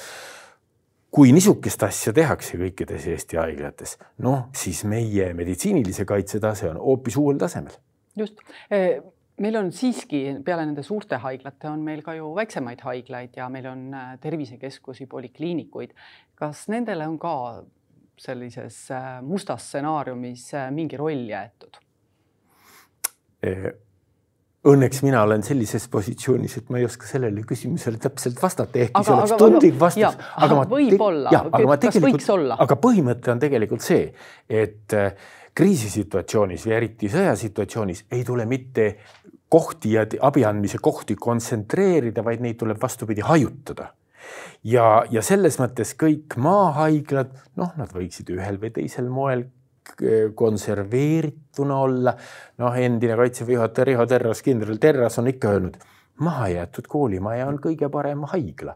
kui 1.12 1.32
niisugust 1.34 1.84
asja 1.88 2.14
tehakse 2.16 2.58
kõikides 2.60 3.08
Eesti 3.14 3.40
haiglates, 3.42 3.96
noh, 4.26 4.48
siis 4.56 4.84
meie 4.90 5.32
meditsiinilise 5.38 6.06
kaitse 6.10 6.42
tase 6.44 6.70
on 6.70 6.78
hoopis 6.82 7.18
uuel 7.18 7.40
tasemel. 7.42 7.74
just, 8.18 8.42
e, 8.70 9.00
meil 9.42 9.58
on 9.60 9.72
siiski 9.74 10.22
peale 10.46 10.66
nende 10.68 10.84
suurte 10.86 11.20
haiglate 11.24 11.70
on 11.70 11.84
meil 11.86 12.04
ka 12.06 12.14
ju 12.18 12.30
väiksemaid 12.38 12.84
haiglaid 12.86 13.38
ja 13.42 13.50
meil 13.50 13.68
on 13.72 13.84
äh, 13.94 14.16
tervisekeskusi, 14.22 15.10
polikliinikuid. 15.10 15.94
kas 16.36 16.68
nendele 16.70 17.08
on 17.08 17.20
ka 17.20 17.36
sellises 18.20 18.86
äh, 18.92 19.12
mustas 19.26 19.68
stsenaariumis 19.68 20.52
mingi 20.76 20.98
roll 20.98 21.30
jäetud? 21.30 21.80
Õnneks 24.68 25.00
mina 25.06 25.22
olen 25.24 25.44
sellises 25.46 25.86
positsioonis, 25.88 26.58
et 26.60 26.72
ma 26.74 26.82
ei 26.82 26.86
oska 26.88 27.08
sellele 27.08 27.46
küsimusele 27.48 28.00
täpselt 28.04 28.42
vastata, 28.42 28.82
ehkki 28.84 29.04
see 29.08 29.14
oleks 29.16 29.36
tundlik 29.40 29.78
vastus. 29.80 30.18
aga 30.36 30.66
võib-olla, 30.68 31.32
kas 31.80 32.00
võiks 32.04 32.28
olla? 32.34 32.58
aga 32.60 32.76
põhimõte 32.76 33.32
on 33.32 33.40
tegelikult 33.40 33.86
see, 33.86 34.10
et 34.52 34.96
äh, 35.00 35.14
kriisisituatsioonis 35.56 36.68
või 36.68 36.76
eriti 36.76 37.12
sõjasituatsioonis 37.14 38.04
ei 38.12 38.26
tule 38.28 38.44
mitte 38.52 38.90
kohti 39.50 39.94
ja 39.96 40.04
abi 40.28 40.44
andmise 40.46 40.82
kohti 40.84 41.16
kontsentreerida, 41.16 42.24
vaid 42.26 42.44
neid 42.44 42.60
tuleb 42.60 42.84
vastupidi 42.84 43.24
hajutada 43.24 43.94
ja, 44.68 44.90
ja 45.12 45.24
selles 45.26 45.56
mõttes 45.62 45.96
kõik 46.00 46.36
maahaiglad, 46.42 47.32
noh, 47.60 47.72
nad 47.80 47.96
võiksid 47.96 48.30
ühel 48.36 48.60
või 48.62 48.74
teisel 48.76 49.08
moel 49.08 49.48
konserveerituna 50.36 51.78
olla. 51.80 52.14
noh, 52.58 52.76
endine 52.76 53.16
kaitseväe 53.16 53.56
juhataja 53.58 53.86
Riho 53.86 54.06
Terras, 54.06 54.42
kindral 54.42 54.78
Terras 54.82 55.20
on 55.20 55.28
ikka 55.28 55.54
öelnud, 55.56 55.78
mahajäetud 56.20 56.88
koolimaja 56.88 57.48
on 57.48 57.60
kõige 57.64 57.90
parem 57.92 58.24
haigla. 58.32 58.76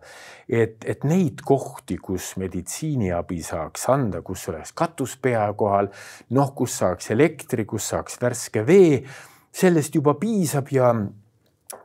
et, 0.49 0.85
et 0.85 1.03
neid 1.03 1.43
kohti, 1.45 1.97
kus 1.97 2.33
meditsiiniabi 2.37 3.41
saaks 3.43 3.89
anda, 3.89 4.21
kus 4.21 4.47
oleks 4.49 4.73
katus 4.73 5.17
pea 5.17 5.45
kohal, 5.57 5.91
noh, 6.29 6.53
kus 6.55 6.77
saaks 6.77 7.11
elektri, 7.11 7.65
kus 7.65 7.89
saaks 7.89 8.19
värske 8.21 8.65
vee, 8.67 9.03
sellest 9.53 9.95
juba 9.95 10.13
piisab 10.19 10.71
ja 10.71 10.93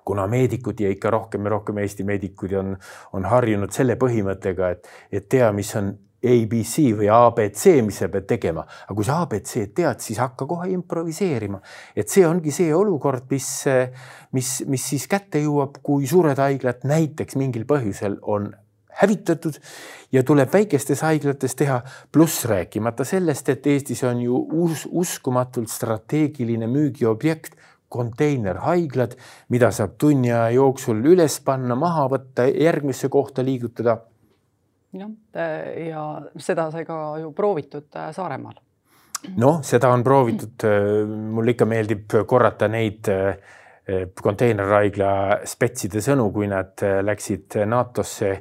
kuna 0.05 0.27
meedikud 0.27 0.81
ja 0.81 0.91
ikka 0.91 1.11
rohkem 1.11 1.45
ja 1.45 1.51
rohkem 1.51 1.79
Eesti 1.79 2.05
meedikud 2.05 2.53
on, 2.57 2.77
on 3.13 3.25
harjunud 3.29 3.73
selle 3.75 3.97
põhimõttega, 4.01 4.71
et, 4.77 4.89
et 5.13 5.29
tea, 5.29 5.51
mis 5.53 5.75
on 5.77 5.93
ABC 6.19 6.89
või 6.99 7.09
abc, 7.15 7.65
mis 7.87 8.01
sa 8.03 8.09
pead 8.11 8.27
tegema, 8.27 8.65
aga 8.67 8.95
kui 8.97 9.07
sa 9.07 9.21
abc-d 9.23 9.71
tead, 9.77 10.01
siis 10.03 10.19
hakka 10.19 10.49
kohe 10.51 10.71
improviseerima. 10.75 11.61
et 11.95 12.09
see 12.09 12.27
ongi 12.27 12.51
see 12.51 12.75
olukord, 12.75 13.29
mis, 13.31 13.49
mis, 14.33 14.55
mis 14.67 14.89
siis 14.95 15.07
kätte 15.07 15.39
jõuab, 15.39 15.79
kui 15.83 16.07
suured 16.07 16.39
haiglad 16.39 16.83
näiteks 16.83 17.37
mingil 17.37 17.65
põhjusel 17.69 18.19
on 18.23 18.51
hävitatud 18.99 19.61
ja 20.13 20.25
tuleb 20.27 20.53
väikestes 20.53 21.05
haiglates 21.07 21.55
teha, 21.55 21.83
pluss 22.13 22.45
rääkimata 22.51 23.05
sellest, 23.07 23.49
et 23.49 23.67
Eestis 23.67 24.03
on 24.05 24.23
ju 24.23 24.43
us, 24.65 24.89
uskumatult 24.91 25.71
strateegiline 25.71 26.67
müügiobjekt 26.67 27.55
konteinerhaiglad, 27.89 29.15
mida 29.49 29.71
saab 29.73 29.95
tunni 29.99 30.33
aja 30.33 30.51
jooksul 30.59 31.01
üles 31.15 31.39
panna, 31.45 31.77
maha 31.79 32.09
võtta, 32.13 32.49
järgmisse 32.51 33.09
kohta 33.09 33.45
liigutada 33.45 33.97
jah, 34.97 35.11
ja 35.89 36.05
seda 36.41 36.71
sai 36.73 36.87
ka 36.89 37.19
ju 37.21 37.33
proovitud 37.37 37.89
äh, 37.97 38.11
Saaremaal. 38.17 38.57
noh, 39.37 39.61
seda 39.67 39.91
on 39.93 40.05
proovitud, 40.07 40.57
äh, 40.65 41.05
mulle 41.07 41.57
ikka 41.57 41.69
meeldib 41.69 42.19
korrata 42.27 42.69
neid 42.69 43.11
konteinerhaigla 43.89 45.11
spetside 45.49 46.03
sõnu, 46.05 46.27
kui 46.29 46.45
nad 46.51 46.77
läksid 47.09 47.55
NATO-sse 47.65 48.33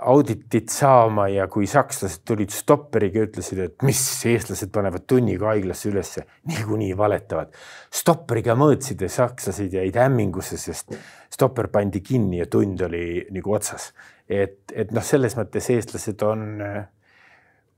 auditit 0.00 0.68
saama 0.68 1.26
ja 1.32 1.46
kui 1.48 1.66
sakslased 1.68 2.22
tulid 2.28 2.52
stopperiga, 2.52 3.22
ütlesid, 3.24 3.62
et 3.64 3.84
mis 3.86 4.00
eestlased 4.28 4.68
panevad 4.72 5.06
tunniga 5.08 5.48
haiglasse 5.54 5.88
ülesse, 5.88 6.26
niikuinii 6.50 6.92
valetavad. 6.96 7.54
stopperiga 7.90 8.54
mõõtsid 8.60 9.00
ja 9.00 9.08
sakslased 9.08 9.72
jäid 9.72 9.96
hämmingusse, 9.96 10.58
sest 10.60 10.92
stopper 11.32 11.70
pandi 11.72 12.00
kinni 12.04 12.42
ja 12.42 12.46
tund 12.46 12.80
oli 12.84 13.24
nagu 13.32 13.56
otsas 13.56 13.92
et, 14.30 14.60
et 14.72 14.92
noh, 14.94 15.04
selles 15.04 15.34
mõttes 15.38 15.70
eestlased 15.74 16.22
on, 16.26 16.44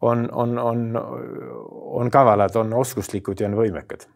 on, 0.05 0.27
on, 0.33 0.59
on, 0.59 0.83
on 2.03 2.13
kavalad, 2.13 2.57
on 2.61 2.75
oskuslikud 2.83 3.41
ja 3.41 3.49
on 3.49 3.57
võimekad. 3.59 4.07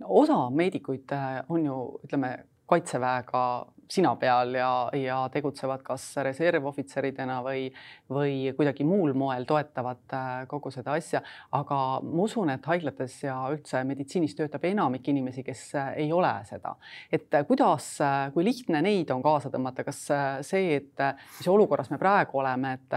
no 0.00 0.14
osa 0.22 0.38
meedikuid 0.50 1.12
äh, 1.12 1.42
on 1.48 1.66
ju, 1.66 1.78
ütleme, 2.06 2.32
kaitseväega 2.72 3.44
sina 3.92 4.14
peal 4.16 4.54
ja, 4.56 4.70
ja 4.96 5.18
tegutsevad 5.32 5.82
kas 5.84 6.04
reservohvitseridena 6.24 7.38
või, 7.44 7.66
või 8.12 8.52
kuidagi 8.56 8.86
muul 8.88 9.12
moel 9.18 9.44
toetavad 9.48 10.16
äh, 10.16 10.30
kogu 10.50 10.72
seda 10.72 10.96
asja. 10.96 11.22
aga 11.52 11.78
ma 12.04 12.24
usun, 12.24 12.52
et 12.54 12.66
haiglates 12.70 13.18
ja 13.26 13.36
üldse 13.52 13.82
meditsiinis 13.88 14.36
töötab 14.38 14.64
enamik 14.68 15.08
inimesi, 15.12 15.44
kes 15.46 15.64
äh, 15.76 15.92
ei 16.06 16.12
ole 16.12 16.32
seda. 16.48 16.74
et 17.12 17.34
äh, 17.34 17.46
kuidas, 17.48 17.90
kui 18.34 18.44
lihtne 18.46 18.82
neid 18.84 19.10
on 19.12 19.22
kaasa 19.24 19.52
tõmmata, 19.52 19.84
kas 19.84 20.00
see, 20.46 20.76
et 20.78 21.04
mis 21.38 21.48
olukorras 21.48 21.90
me 21.92 22.00
praegu 22.00 22.40
oleme, 22.40 22.76
et, 22.78 22.96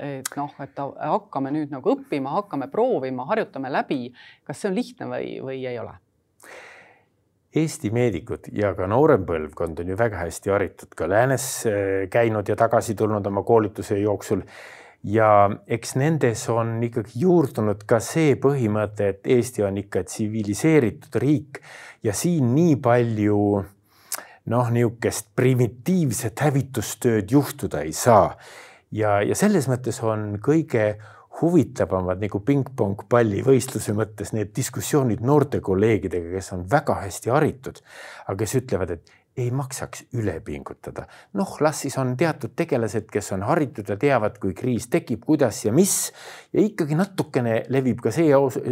et 0.00 0.32
noh, 0.38 0.54
et 0.62 0.80
hakkame 0.80 1.52
nüüd 1.54 1.72
nagu 1.74 1.96
õppima, 1.96 2.36
hakkame 2.40 2.70
proovima, 2.72 3.26
harjutame 3.28 3.72
läbi, 3.72 4.06
kas 4.46 4.62
see 4.62 4.72
on 4.72 4.78
lihtne 4.78 5.10
või, 5.12 5.34
või 5.44 5.60
ei 5.68 5.78
ole? 5.82 5.98
Eesti 7.52 7.90
meedikud 7.92 8.48
ja 8.56 8.70
ka 8.76 8.86
noorem 8.88 9.26
põlvkond 9.28 9.82
on 9.82 9.90
ju 9.92 9.96
väga 9.98 10.22
hästi 10.22 10.52
haritud, 10.54 10.94
ka 10.96 11.08
läänes 11.10 11.48
äh, 11.68 11.74
käinud 12.12 12.48
ja 12.48 12.56
tagasi 12.56 12.96
tulnud 12.96 13.26
oma 13.28 13.42
koolituse 13.44 13.98
jooksul. 14.00 14.42
ja 15.04 15.50
eks 15.66 15.96
nendes 15.98 16.44
on 16.48 16.76
ikkagi 16.86 17.18
juurdunud 17.24 17.80
ka 17.90 17.98
see 18.00 18.36
põhimõte, 18.38 19.08
et 19.08 19.26
Eesti 19.26 19.64
on 19.66 19.78
ikka 19.82 20.04
tsiviliseeritud 20.06 21.18
riik 21.18 21.58
ja 22.02 22.14
siin 22.14 22.54
nii 22.54 22.76
palju 22.76 23.38
noh, 24.50 24.70
niisugust 24.74 25.32
primitiivset 25.36 26.40
hävitustööd 26.40 27.30
juhtuda 27.30 27.82
ei 27.82 27.92
saa. 27.92 28.36
ja, 28.92 29.20
ja 29.22 29.34
selles 29.34 29.68
mõttes 29.68 30.00
on 30.04 30.38
kõige 30.42 30.96
huvitavamad 31.42 32.22
nagu 32.22 32.40
pingpong 32.46 33.06
pallivõistluse 33.10 33.94
mõttes 33.96 34.32
need 34.36 34.52
diskussioonid 34.56 35.24
noorte 35.26 35.60
kolleegidega, 35.64 36.30
kes 36.36 36.52
on 36.56 36.62
väga 36.70 37.00
hästi 37.02 37.34
haritud, 37.34 37.82
aga 38.26 38.38
kes 38.44 38.56
ütlevad, 38.62 38.94
et 38.96 39.18
ei 39.36 39.50
maksaks 39.50 40.04
üle 40.20 40.34
pingutada. 40.44 41.06
noh, 41.32 41.56
las 41.60 41.80
siis 41.84 41.96
on 41.98 42.16
teatud 42.16 42.52
tegelased, 42.56 43.08
kes 43.12 43.32
on 43.32 43.46
haritud 43.48 43.88
ja 43.88 43.96
teavad, 43.96 44.36
kui 44.38 44.52
kriis 44.54 44.88
tekib, 44.92 45.24
kuidas 45.24 45.64
ja 45.64 45.72
mis 45.72 46.12
ja 46.52 46.60
ikkagi 46.60 46.98
natukene 46.98 47.62
levib 47.72 48.02
ka 48.04 48.12
see 48.12 48.28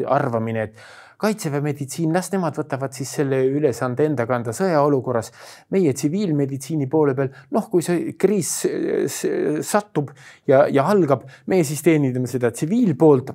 arvamine, 0.06 0.68
et 0.68 0.76
kaitseväe 1.20 1.60
meditsiin, 1.64 2.12
las 2.14 2.30
nemad 2.32 2.56
võtavad 2.56 2.94
siis 2.96 3.12
selle 3.18 3.42
ülesande 3.48 4.06
enda 4.08 4.26
kanda 4.28 4.54
sõjaolukorras. 4.56 5.32
meie 5.70 5.92
tsiviilmeditsiini 5.92 6.88
poole 6.88 7.14
peal, 7.14 7.30
noh, 7.50 7.68
kui 7.70 7.84
see 7.84 8.14
kriis 8.18 8.52
satub 9.66 10.10
ja, 10.48 10.66
ja 10.68 10.86
algab, 10.88 11.26
meie 11.46 11.64
siis 11.64 11.82
teenindame 11.82 12.30
seda 12.30 12.50
tsiviilpoolt. 12.50 13.34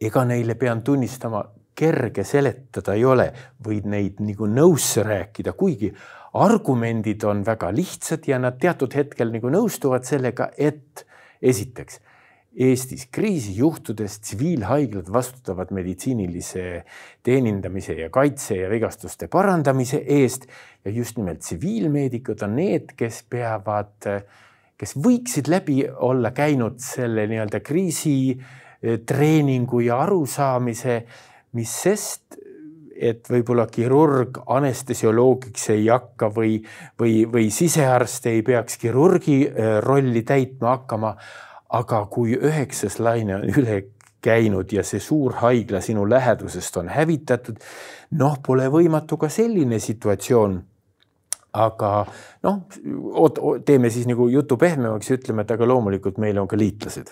ega 0.00 0.24
neile 0.24 0.54
pean 0.54 0.82
tunnistama, 0.82 1.42
kerge 1.78 2.24
seletada 2.24 2.94
ei 2.94 3.04
ole, 3.04 3.32
võid 3.64 3.86
neid 3.86 4.20
nagu 4.22 4.46
nõusse 4.50 5.02
rääkida, 5.06 5.52
kuigi 5.52 5.92
argumendid 6.38 7.24
on 7.24 7.44
väga 7.46 7.70
lihtsad 7.72 8.26
ja 8.28 8.38
nad 8.38 8.58
teatud 8.60 8.94
hetkel 8.94 9.32
nagu 9.32 9.50
nõustuvad 9.50 10.04
sellega, 10.04 10.50
et 10.58 11.06
esiteks 11.42 12.00
Eestis 12.58 13.04
kriisijuhtudes 13.14 14.16
tsiviilhaiglad 14.18 15.06
vastutavad 15.14 15.70
meditsiinilise 15.70 16.82
teenindamise 17.22 17.94
ja 18.00 18.08
kaitse 18.10 18.56
ja 18.58 18.70
vigastuste 18.70 19.28
parandamise 19.30 20.02
eest. 20.02 20.46
Ja 20.84 20.90
just 20.90 21.16
nimelt 21.20 21.38
tsiviilmeedikud 21.44 22.42
on 22.42 22.56
need, 22.58 22.84
kes 22.98 23.22
peavad, 23.30 23.94
kes 24.78 24.96
võiksid 24.98 25.46
läbi 25.52 25.86
olla 25.86 26.30
käinud 26.34 26.82
selle 26.82 27.26
nii-öelda 27.30 27.60
kriisitreeningu 27.62 29.80
ja 29.86 30.02
arusaamise, 30.08 31.06
mis 31.54 31.70
sest, 31.86 32.34
et 32.98 33.22
võib-olla 33.30 33.70
kirurg 33.70 34.42
anestesioloogiks 34.50 35.70
ei 35.76 35.86
hakka 35.86 36.26
või, 36.34 36.58
või, 36.98 37.22
või 37.30 37.54
sisearst 37.54 38.26
ei 38.26 38.42
peaks 38.42 38.74
kirurgi 38.82 39.46
äh, 39.46 39.78
rolli 39.84 40.22
täitma 40.26 40.74
hakkama 40.74 41.14
aga 41.68 42.04
kui 42.10 42.36
üheksas 42.36 42.98
laine 43.02 43.36
on 43.36 43.46
üle 43.48 43.82
käinud 44.24 44.72
ja 44.72 44.82
see 44.86 45.00
suur 45.02 45.36
haigla 45.42 45.80
sinu 45.84 46.06
lähedusest 46.08 46.76
on 46.80 46.88
hävitatud, 46.90 47.60
noh, 48.18 48.38
pole 48.44 48.66
võimatu 48.72 49.18
ka 49.20 49.30
selline 49.32 49.78
situatsioon. 49.78 50.62
aga 51.58 51.90
noh, 52.44 52.58
teeme 53.64 53.88
siis 53.90 54.06
nagu 54.06 54.26
jutu 54.28 54.58
pehmemaks 54.60 55.08
ja 55.10 55.16
ütleme, 55.16 55.42
et 55.42 55.50
aga 55.50 55.66
loomulikult 55.66 56.18
meil 56.20 56.38
on 56.38 56.48
ka 56.48 56.58
liitlased 56.60 57.08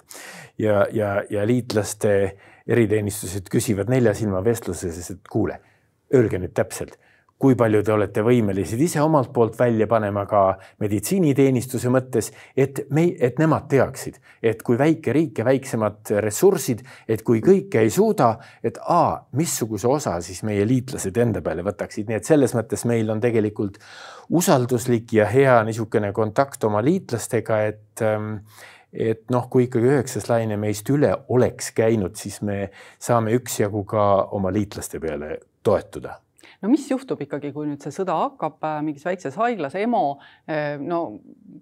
ja, 0.58 0.86
ja, 0.92 1.22
ja 1.30 1.46
liitlaste 1.46 2.10
eriteenistused 2.66 3.48
küsivad 3.50 3.88
nelja 3.88 4.12
silma 4.14 4.44
vestluses, 4.44 5.10
et 5.10 5.28
kuule, 5.32 5.56
öelge 6.14 6.38
nüüd 6.38 6.52
täpselt 6.54 6.98
kui 7.38 7.56
palju 7.58 7.82
te 7.84 7.92
olete 7.92 8.22
võimelised 8.24 8.80
ise 8.80 9.02
omalt 9.04 9.28
poolt 9.34 9.58
välja 9.58 9.86
panema 9.90 10.22
ka 10.28 10.42
meditsiiniteenistuse 10.80 11.90
mõttes, 11.92 12.30
et 12.56 12.86
me, 12.96 13.10
et 13.12 13.36
nemad 13.40 13.66
teaksid, 13.68 14.16
et 14.40 14.62
kui 14.64 14.78
väike 14.80 15.12
riik 15.12 15.42
ja 15.42 15.46
väiksemad 15.48 16.14
ressursid, 16.24 16.80
et 17.08 17.22
kui 17.26 17.42
kõike 17.44 17.84
ei 17.84 17.92
suuda, 17.92 18.32
et 18.64 18.80
a, 18.80 19.20
missuguse 19.36 19.88
osa 19.88 20.16
siis 20.24 20.40
meie 20.48 20.64
liitlased 20.68 21.20
enda 21.20 21.44
peale 21.44 21.64
võtaksid, 21.66 22.08
nii 22.08 22.20
et 22.22 22.32
selles 22.32 22.56
mõttes 22.56 22.86
meil 22.88 23.12
on 23.12 23.20
tegelikult 23.20 23.76
usalduslik 24.32 25.18
ja 25.20 25.28
hea 25.28 25.60
niisugune 25.68 26.14
kontakt 26.16 26.64
oma 26.64 26.80
liitlastega, 26.84 27.62
et 27.68 28.06
ähm, 28.06 28.40
et 28.96 29.26
noh, 29.28 29.44
kui 29.52 29.66
ikkagi 29.66 29.90
üheksas 29.90 30.30
laine 30.30 30.56
meist 30.56 30.88
üle 30.88 31.10
oleks 31.34 31.74
käinud, 31.76 32.16
siis 32.16 32.38
me 32.46 32.70
saame 33.02 33.34
üksjagu 33.36 33.84
ka 33.84 34.06
oma 34.38 34.48
liitlaste 34.54 35.02
peale 35.02 35.34
toetuda 35.66 36.22
no 36.62 36.70
mis 36.70 36.86
juhtub 36.90 37.20
ikkagi, 37.24 37.52
kui 37.54 37.68
nüüd 37.68 37.82
see 37.82 37.94
sõda 37.94 38.16
hakkab 38.20 38.64
äh, 38.66 38.78
mingis 38.86 39.04
väikses 39.06 39.36
haiglas, 39.40 39.76
EMO, 39.78 40.02
äh, 40.50 40.76
no 40.80 41.00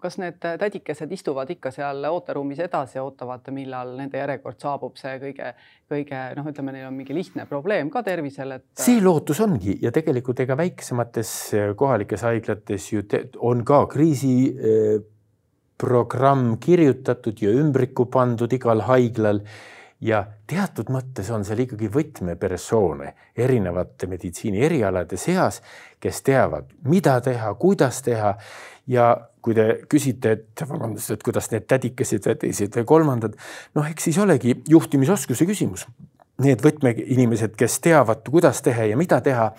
kas 0.02 0.18
need 0.20 0.40
tädikesed 0.42 1.12
istuvad 1.14 1.50
ikka 1.54 1.72
seal 1.74 2.04
ooteruumis 2.10 2.62
edasi 2.66 2.98
ja 2.98 3.06
ootavad, 3.06 3.46
millal 3.54 3.94
nende 3.98 4.20
järjekord 4.20 4.60
saabub, 4.62 4.98
see 5.00 5.16
kõige, 5.22 5.54
kõige 5.90 6.22
noh, 6.38 6.50
ütleme, 6.50 6.76
neil 6.76 6.88
on 6.90 6.98
mingi 6.98 7.16
lihtne 7.16 7.48
probleem 7.50 7.90
ka 7.92 8.04
tervisel, 8.06 8.56
et. 8.58 8.66
see 8.80 9.02
lootus 9.04 9.42
ongi 9.44 9.78
ja 9.82 9.92
tegelikult 9.94 10.44
ega 10.44 10.58
väiksemates 10.60 11.34
äh, 11.58 11.74
kohalikes 11.78 12.26
haiglates 12.26 12.90
ju 12.92 13.02
on 13.44 13.64
ka 13.66 13.84
kriisi 13.90 14.34
programm 15.78 16.54
kirjutatud 16.62 17.40
ja 17.42 17.50
ümbriku 17.50 18.06
pandud 18.10 18.52
igal 18.54 18.84
haiglal 18.86 19.40
ja 20.04 20.20
teatud 20.46 20.90
mõttes 20.92 21.30
on 21.32 21.44
seal 21.46 21.64
ikkagi 21.64 21.88
võtmepersoone 21.92 23.12
erinevate 23.40 24.08
meditsiini 24.10 24.60
erialade 24.66 25.16
seas, 25.20 25.62
kes 26.00 26.20
teavad, 26.26 26.68
mida 26.88 27.16
teha, 27.24 27.52
kuidas 27.60 28.02
teha 28.04 28.34
ja 28.90 29.12
kui 29.44 29.56
te 29.56 29.66
küsite, 29.90 30.34
et 30.36 30.64
vabandust, 30.68 31.14
et 31.14 31.24
kuidas 31.24 31.50
need 31.52 31.68
tädikesed 31.68 32.28
ja 32.28 32.34
teised 32.40 32.76
või 32.80 32.88
kolmandad, 32.88 33.38
noh, 33.76 33.88
eks 33.88 34.10
siis 34.10 34.20
olegi 34.20 34.58
juhtimisoskuse 34.68 35.48
küsimus. 35.48 35.86
Need 36.44 36.64
võtmeinimesed, 36.64 37.54
kes 37.56 37.78
teavad, 37.84 38.24
kuidas 38.26 38.60
teha 38.64 38.88
ja 38.90 38.96
mida 38.98 39.20
teha 39.24 39.52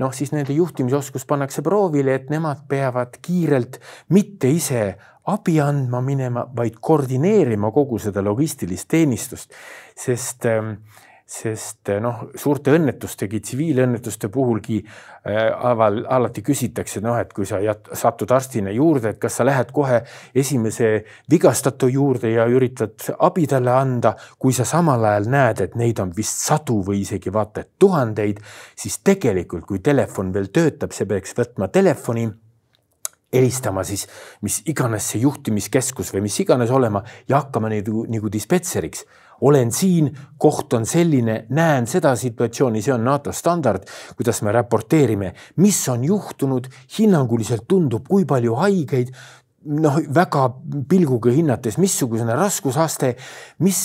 noh, 0.00 0.14
siis 0.14 0.32
nende 0.34 0.54
juhtimisoskus 0.56 1.26
pannakse 1.28 1.62
proovile, 1.62 2.16
et 2.18 2.30
nemad 2.32 2.64
peavad 2.70 3.18
kiirelt 3.22 3.78
mitte 4.14 4.50
ise 4.50 4.94
abi 5.32 5.58
andma 5.60 6.00
minema, 6.04 6.44
vaid 6.56 6.76
koordineerima 6.80 7.70
kogu 7.72 7.98
seda 8.02 8.22
logistilist 8.24 8.88
teenistust, 8.92 9.54
sest 9.96 10.44
ähm, 10.50 10.76
sest 11.24 11.88
äh, 11.88 12.00
noh, 12.04 12.26
suurte 12.36 12.74
õnnetustegi, 12.76 13.40
tsiviilõnnetuste 13.40 14.28
puhulgi 14.32 14.76
äh, 14.84 15.48
aval, 15.70 16.02
alati 16.04 16.42
küsitakse, 16.44 17.00
noh, 17.04 17.16
et 17.16 17.32
kui 17.32 17.48
sa 17.48 17.62
jät, 17.64 17.88
satud 17.96 18.30
arstina 18.36 18.72
juurde, 18.74 19.14
et 19.14 19.20
kas 19.22 19.40
sa 19.40 19.46
lähed 19.48 19.72
kohe 19.74 20.02
esimese 20.36 20.90
vigastatu 21.32 21.88
juurde 21.88 22.34
ja 22.34 22.44
üritad 22.50 23.08
abi 23.24 23.48
talle 23.48 23.72
anda, 23.72 24.12
kui 24.38 24.52
sa 24.52 24.68
samal 24.68 25.08
ajal 25.08 25.30
näed, 25.32 25.64
et 25.64 25.80
neid 25.80 26.04
on 26.04 26.12
vist 26.16 26.44
sadu 26.44 26.82
või 26.84 27.00
isegi 27.06 27.32
vaata 27.32 27.64
et 27.64 27.72
tuhandeid, 27.80 28.44
siis 28.76 29.00
tegelikult, 29.00 29.64
kui 29.64 29.80
telefon 29.80 30.32
veel 30.34 30.52
töötab, 30.52 30.92
see 30.92 31.08
peaks 31.08 31.32
võtma 31.40 31.72
telefoni 31.72 32.28
helistama 33.34 33.84
siis 33.84 34.06
mis 34.42 34.60
iganes 34.70 35.10
see 35.12 35.22
juhtimiskeskus 35.24 36.12
või 36.14 36.24
mis 36.28 36.38
iganes 36.44 36.72
olema 36.74 37.02
ja 37.28 37.42
hakkama 37.42 37.70
nagu, 37.72 38.06
nagu 38.10 38.32
dispetseriks. 38.32 39.04
olen 39.40 39.72
siin, 39.72 40.08
koht 40.38 40.72
on 40.72 40.86
selline, 40.86 41.44
näen 41.50 41.86
seda 41.90 42.14
situatsiooni, 42.16 42.80
see 42.82 42.92
on 42.94 43.02
NATO 43.04 43.32
standard, 43.32 43.82
kuidas 44.16 44.40
me 44.42 44.52
raporteerime, 44.52 45.32
mis 45.56 45.88
on 45.88 46.04
juhtunud, 46.04 46.68
hinnanguliselt 46.98 47.66
tundub, 47.68 48.06
kui 48.08 48.24
palju 48.24 48.54
haigeid, 48.54 49.10
noh, 49.64 49.98
väga 50.14 50.46
pilguga 50.88 51.32
hinnates, 51.34 51.76
missugune 51.82 52.36
raskusaste, 52.38 53.14
mis 53.64 53.82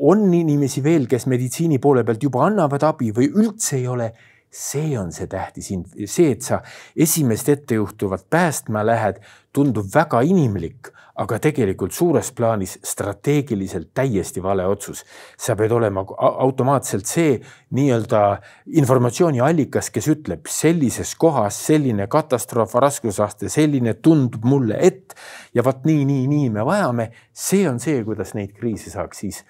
on 0.00 0.26
inimesi 0.34 0.82
veel, 0.82 1.06
kes 1.10 1.28
meditsiini 1.30 1.78
poole 1.78 2.04
pealt 2.04 2.22
juba 2.22 2.46
annavad 2.46 2.88
abi 2.88 3.12
või 3.14 3.28
üldse 3.28 3.76
ei 3.78 3.86
ole 3.86 4.12
see 4.50 4.96
on 4.98 5.12
see 5.12 5.26
tähtis, 5.26 5.72
see, 6.06 6.30
et 6.32 6.42
sa 6.42 6.62
esimest 6.96 7.48
ettejuhtuvat 7.48 8.28
päästma 8.30 8.84
lähed, 8.86 9.20
tundub 9.52 9.88
väga 9.94 10.20
inimlik, 10.24 10.92
aga 11.18 11.38
tegelikult 11.42 11.92
suures 11.96 12.30
plaanis 12.36 12.76
strateegiliselt 12.86 13.90
täiesti 13.94 14.42
vale 14.42 14.66
otsus. 14.66 15.04
sa 15.36 15.56
pead 15.56 15.72
olema 15.74 16.04
automaatselt 16.18 17.06
see 17.06 17.40
nii-öelda 17.74 18.38
informatsiooniallikas, 18.78 19.90
kes 19.90 20.08
ütleb 20.14 20.46
sellises 20.46 21.14
kohas 21.18 21.58
selline 21.66 22.06
katastroof, 22.06 22.74
raskusaste, 22.74 23.48
selline 23.48 23.94
tundub 23.94 24.44
mulle, 24.44 24.78
et 24.78 25.14
ja 25.54 25.64
vot 25.64 25.84
nii, 25.84 26.04
nii, 26.04 26.26
nii 26.30 26.50
me 26.54 26.64
vajame. 26.64 27.10
see 27.32 27.68
on 27.68 27.80
see, 27.80 28.04
kuidas 28.04 28.34
neid 28.38 28.54
kriise 28.54 28.90
saaks 28.94 29.24
siis 29.26 29.44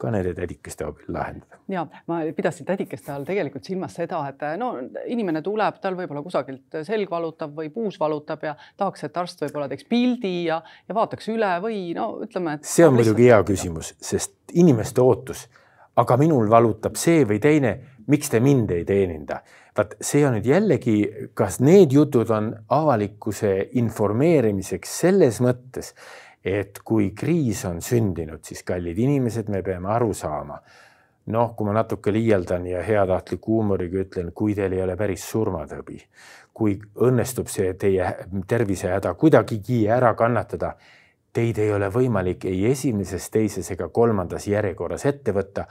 ka 0.00 0.10
nende 0.10 0.34
tädikeste 0.34 0.84
abil 0.84 1.06
lahendada. 1.14 1.58
ja 1.70 1.84
ma 2.10 2.20
pidasin 2.36 2.66
tädikeste 2.66 3.12
all 3.12 3.24
tegelikult 3.24 3.64
silmas 3.64 3.94
seda, 3.94 4.20
et 4.28 4.42
no 4.58 4.72
inimene 5.06 5.42
tuleb, 5.42 5.78
tal 5.82 5.96
võib-olla 5.98 6.22
kusagilt 6.24 6.78
selg 6.86 7.10
valutab 7.10 7.54
või 7.56 7.70
puus 7.74 7.98
valutab 8.00 8.42
ja 8.44 8.56
tahaks, 8.76 9.06
et 9.06 9.16
arst 9.22 9.44
võib-olla 9.46 9.68
teeks 9.70 9.86
pildi 9.88 10.34
ja, 10.48 10.60
ja 10.88 10.96
vaataks 10.98 11.30
üle 11.32 11.52
või 11.64 11.80
no 11.96 12.10
ütleme. 12.26 12.58
see 12.62 12.86
on 12.86 12.98
muidugi 12.98 13.30
hea 13.30 13.42
küsimus, 13.46 13.94
sest 14.02 14.34
inimeste 14.54 15.02
ootus, 15.02 15.46
aga 15.96 16.18
minul 16.20 16.50
valutab 16.50 16.98
see 16.98 17.22
või 17.28 17.38
teine, 17.42 17.76
miks 18.10 18.32
te 18.32 18.42
mind 18.42 18.74
ei 18.74 18.84
teeninda? 18.88 19.42
vaat 19.74 19.96
see 20.06 20.22
on 20.22 20.36
nüüd 20.36 20.46
jällegi, 20.46 20.98
kas 21.34 21.58
need 21.58 21.94
jutud 21.94 22.30
on 22.30 22.52
avalikkuse 22.70 23.56
informeerimiseks 23.80 25.00
selles 25.02 25.40
mõttes 25.42 25.94
et 26.44 26.78
kui 26.84 27.10
kriis 27.16 27.64
on 27.64 27.80
sündinud, 27.82 28.42
siis 28.44 28.62
kallid 28.68 28.98
inimesed, 29.00 29.48
me 29.48 29.62
peame 29.62 29.88
aru 29.94 30.12
saama. 30.14 30.60
noh, 31.24 31.54
kui 31.56 31.64
ma 31.64 31.72
natuke 31.72 32.12
liialdan 32.12 32.66
ja 32.68 32.82
heatahtliku 32.84 33.54
huumoriga 33.54 34.02
ütlen, 34.02 34.26
kui 34.36 34.52
teil 34.54 34.74
ei 34.76 34.82
ole 34.84 34.92
päris 34.96 35.22
surmatõbi, 35.24 35.96
kui 36.52 36.74
õnnestub 37.00 37.48
see 37.48 37.70
teie 37.80 38.10
tervisehäda 38.46 39.14
kuidagigi 39.16 39.86
ära 39.88 40.10
kannatada, 40.14 40.74
teid 41.32 41.58
ei 41.58 41.72
ole 41.72 41.88
võimalik 41.88 42.44
ei 42.44 42.66
esimeses, 42.68 43.30
teises 43.32 43.70
ega 43.72 43.88
kolmandas 43.88 44.46
järjekorras 44.46 45.06
ette 45.08 45.32
võtta. 45.32 45.64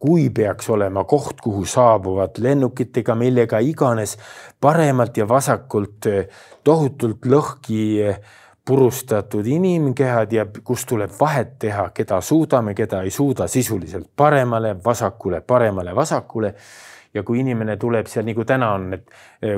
kui 0.00 0.30
peaks 0.30 0.70
olema 0.70 1.02
koht, 1.04 1.42
kuhu 1.44 1.66
saabuvad 1.68 2.38
lennukitega, 2.38 3.14
millega 3.14 3.58
iganes 3.60 4.16
paremalt 4.60 5.16
ja 5.16 5.26
vasakult 5.28 6.06
tohutult 6.64 7.26
lõhki 7.26 8.06
purustatud 8.70 9.46
inimkehad 9.46 10.32
ja 10.32 10.44
kus 10.64 10.84
tuleb 10.86 11.10
vahet 11.20 11.56
teha, 11.58 11.88
keda 11.94 12.20
suudame, 12.22 12.74
keda 12.78 13.02
ei 13.02 13.10
suuda 13.10 13.48
sisuliselt 13.50 14.06
paremale, 14.16 14.76
vasakule, 14.84 15.40
paremale, 15.40 15.94
vasakule. 15.94 16.54
ja 17.14 17.24
kui 17.26 17.40
inimene 17.42 17.74
tuleb 17.76 18.06
seal 18.06 18.22
nagu 18.22 18.44
täna 18.46 18.68
on, 18.76 18.84
et 18.94 19.08
eh, 19.42 19.56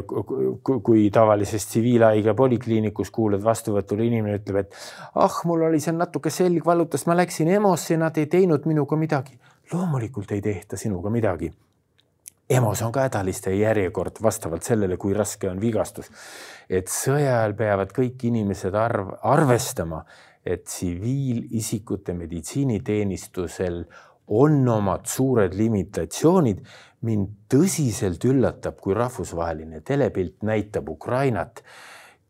kui 0.64 1.02
tavalises 1.12 1.66
tsiviilhaigla 1.68 2.32
polikliinikus 2.34 3.10
kuulad 3.12 3.44
vastuvõtul 3.44 4.00
inimene 4.06 4.38
ütleb, 4.38 4.62
et 4.62 4.78
ah, 5.20 5.36
mul 5.44 5.66
oli 5.66 5.80
seal 5.84 5.98
natuke 5.98 6.32
selg 6.32 6.64
valutas, 6.64 7.04
ma 7.04 7.18
läksin 7.18 7.52
EMO-sse, 7.58 7.98
nad 8.00 8.16
ei 8.16 8.30
teinud 8.32 8.64
minuga 8.64 8.96
midagi. 8.96 9.36
loomulikult 9.72 10.32
ei 10.32 10.40
tehta 10.40 10.80
sinuga 10.80 11.12
midagi 11.12 11.52
EMO-s 12.50 12.82
on 12.82 12.92
ka 12.92 13.06
hädaliste 13.06 13.52
järjekord 13.54 14.18
vastavalt 14.22 14.66
sellele, 14.66 14.96
kui 14.96 15.14
raske 15.14 15.50
on 15.50 15.60
vigastus. 15.60 16.10
et 16.68 16.88
sõja 16.88 17.38
ajal 17.38 17.54
peavad 17.54 17.92
kõik 17.92 18.24
inimesed 18.24 18.74
arv, 18.74 19.12
arvestama, 19.22 20.04
et 20.44 20.64
tsiviilisikute 20.64 22.14
meditsiiniteenistusel 22.14 23.84
on 24.28 24.68
omad 24.68 25.06
suured 25.06 25.54
limitatsioonid. 25.54 26.66
mind 27.02 27.28
tõsiselt 27.50 28.24
üllatab, 28.24 28.76
kui 28.80 28.94
rahvusvaheline 28.94 29.80
telepilt 29.80 30.42
näitab 30.42 30.88
Ukrainat 30.88 31.64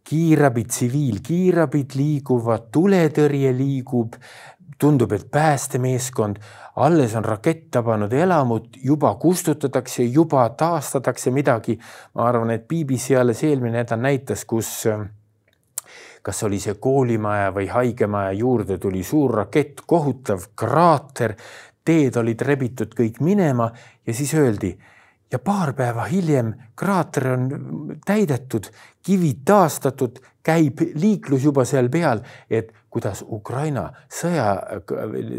kiirabi, 0.05 0.65
tsiviilkiirabid 0.65 1.95
liiguvad, 1.95 2.71
tuletõrje 2.75 3.53
liigub, 3.57 4.17
tundub, 4.79 5.13
et 5.13 5.31
päästemeeskond, 5.31 6.37
alles 6.77 7.15
on 7.15 7.25
rakett 7.25 7.71
tabanud 7.71 8.13
elamut, 8.13 8.77
juba 8.83 9.15
kustutatakse, 9.15 10.03
juba 10.03 10.49
taastatakse 10.49 11.31
midagi. 11.31 11.79
ma 12.15 12.29
arvan, 12.29 12.51
et 12.51 12.69
BBC 12.69 13.17
alles 13.21 13.45
eelmine 13.45 13.83
nädal 13.83 14.01
näitas, 14.01 14.45
kus 14.45 14.89
kas 16.23 16.43
oli 16.47 16.61
see 16.63 16.75
koolimaja 16.79 17.51
või 17.51 17.67
haigemaja 17.67 18.33
juurde 18.33 18.79
tuli 18.79 19.03
suur 19.03 19.35
rakett, 19.35 19.81
kohutav 19.87 20.53
kraater, 20.55 21.35
teed 21.85 22.17
olid 22.17 22.41
rebitud 22.41 22.95
kõik 22.95 23.19
minema 23.21 23.73
ja 24.07 24.15
siis 24.15 24.35
öeldi 24.35 24.71
ja 25.33 25.39
paar 25.39 25.73
päeva 25.73 26.05
hiljem 26.05 26.53
kraater 26.77 27.29
on 27.33 27.49
täidetud, 28.07 28.69
kivid 29.03 29.43
taastatud, 29.49 30.21
käib 30.45 30.83
liiklus 30.95 31.47
juba 31.49 31.65
seal 31.69 31.89
peal, 31.91 32.21
et 32.51 32.73
kuidas 32.93 33.23
Ukraina 33.25 33.87
sõja, 34.13 34.49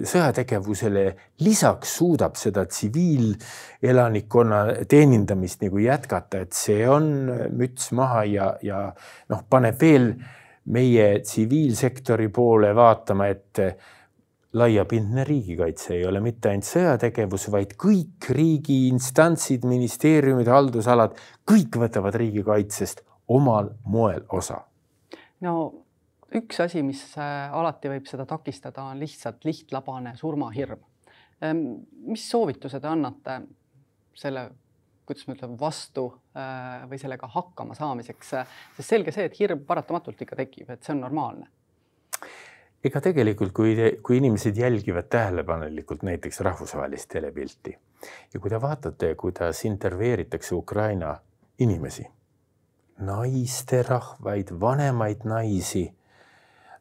sõjategevusele 0.10 1.06
lisaks 1.46 1.98
suudab 2.00 2.38
seda 2.40 2.66
tsiviilelanikkonna 2.66 4.62
teenindamist 4.90 5.62
nagu 5.62 5.82
jätkata, 5.84 6.44
et 6.48 6.58
see 6.58 6.88
on 6.90 7.12
müts 7.54 7.92
maha 7.94 8.24
ja, 8.30 8.48
ja 8.66 8.88
noh, 9.30 9.44
paneb 9.50 9.78
veel 9.82 10.14
meie 10.74 11.20
tsiviilsektori 11.22 12.30
poole 12.34 12.72
vaatama, 12.76 13.28
et 13.30 13.62
laiapindne 14.54 15.24
riigikaitse 15.28 15.94
ei 15.98 16.06
ole 16.06 16.22
mitte 16.24 16.50
ainult 16.50 16.68
sõjategevus, 16.68 17.48
vaid 17.54 17.74
kõik 17.80 18.30
riigi 18.38 18.88
instantsid, 18.90 19.66
ministeeriumid, 19.66 20.50
haldusalad, 20.50 21.18
kõik 21.50 21.78
võtavad 21.82 22.18
riigikaitsest 22.22 23.02
omal 23.34 23.74
moel 23.86 24.26
osa. 24.30 24.64
no 25.42 25.83
üks 26.40 26.60
asi, 26.64 26.84
mis 26.86 27.02
äh, 27.18 27.54
alati 27.54 27.92
võib 27.92 28.08
seda 28.10 28.26
takistada, 28.30 28.88
on 28.92 29.00
lihtsalt 29.02 29.46
lihtlabane 29.46 30.16
surmahirm. 30.20 30.82
Ehm, 31.44 31.64
mis 32.10 32.26
soovituse 32.30 32.80
te 32.80 32.90
annate 32.90 33.40
selle 34.18 34.50
kuidas 35.06 35.28
ma 35.28 35.36
ütlen, 35.36 35.58
vastu 35.60 36.06
äh, 36.38 36.86
või 36.90 37.00
sellega 37.02 37.28
hakkama 37.34 37.76
saamiseks, 37.76 38.30
sest 38.78 38.88
selge 38.88 39.12
see, 39.12 39.28
et 39.28 39.38
hirm 39.40 39.66
paratamatult 39.68 40.22
ikka 40.24 40.38
tekib, 40.40 40.70
et 40.70 40.84
see 40.84 40.96
on 40.96 41.04
normaalne. 41.04 41.50
ega 42.84 43.00
tegelikult, 43.04 43.54
kui, 43.56 43.76
kui 44.04 44.18
inimesed 44.20 44.58
jälgivad 44.60 45.08
tähelepanelikult 45.12 46.02
näiteks 46.04 46.42
rahvusvahelist 46.44 47.10
telepilti 47.10 47.76
ja 48.34 48.40
kui 48.40 48.52
te 48.52 48.60
vaatate, 48.62 49.14
kuidas 49.16 49.64
intervjueeritakse 49.66 50.56
Ukraina 50.56 51.16
inimesi, 51.60 52.04
naisterahvaid, 53.00 54.52
vanemaid 54.60 55.24
naisi 55.24 55.86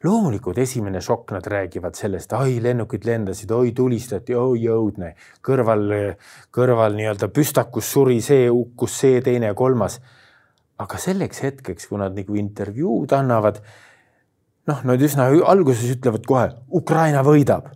loomulikult 0.05 0.59
esimene 0.59 1.01
šokk, 1.05 1.35
nad 1.37 1.47
räägivad 1.47 1.97
sellest, 1.99 2.33
ai, 2.35 2.57
lennukid 2.62 3.07
lendasid, 3.07 3.51
oi, 3.55 3.71
tulistati, 3.77 4.35
oi, 4.35 4.65
õudne, 4.73 5.12
kõrval, 5.45 5.85
kõrval 6.55 6.99
nii-öelda 6.99 7.29
püstakus 7.35 7.93
suri 7.95 8.19
see, 8.25 8.49
hukkus 8.51 8.99
see, 9.05 9.23
teine, 9.25 9.55
kolmas. 9.59 10.01
aga 10.83 10.99
selleks 10.99 11.43
hetkeks, 11.45 11.87
kui 11.87 11.99
nad 12.01 12.17
nagu 12.17 12.35
intervjuud 12.35 13.12
annavad, 13.15 13.61
noh, 14.67 14.81
nad 14.88 15.03
üsna 15.03 15.29
alguses 15.47 15.93
ütlevad 15.95 16.27
kohe, 16.27 16.49
Ukraina 16.75 17.23
võidab 17.23 17.71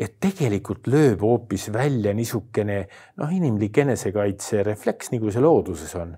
et 0.00 0.16
tegelikult 0.20 0.88
lööb 0.88 1.20
hoopis 1.24 1.68
välja 1.72 2.12
niisugune 2.16 2.78
noh, 3.20 3.32
inimlik 3.32 3.82
enesekaitserefleks, 3.82 5.12
nagu 5.12 5.32
see 5.32 5.44
looduses 5.44 5.92
on. 6.00 6.14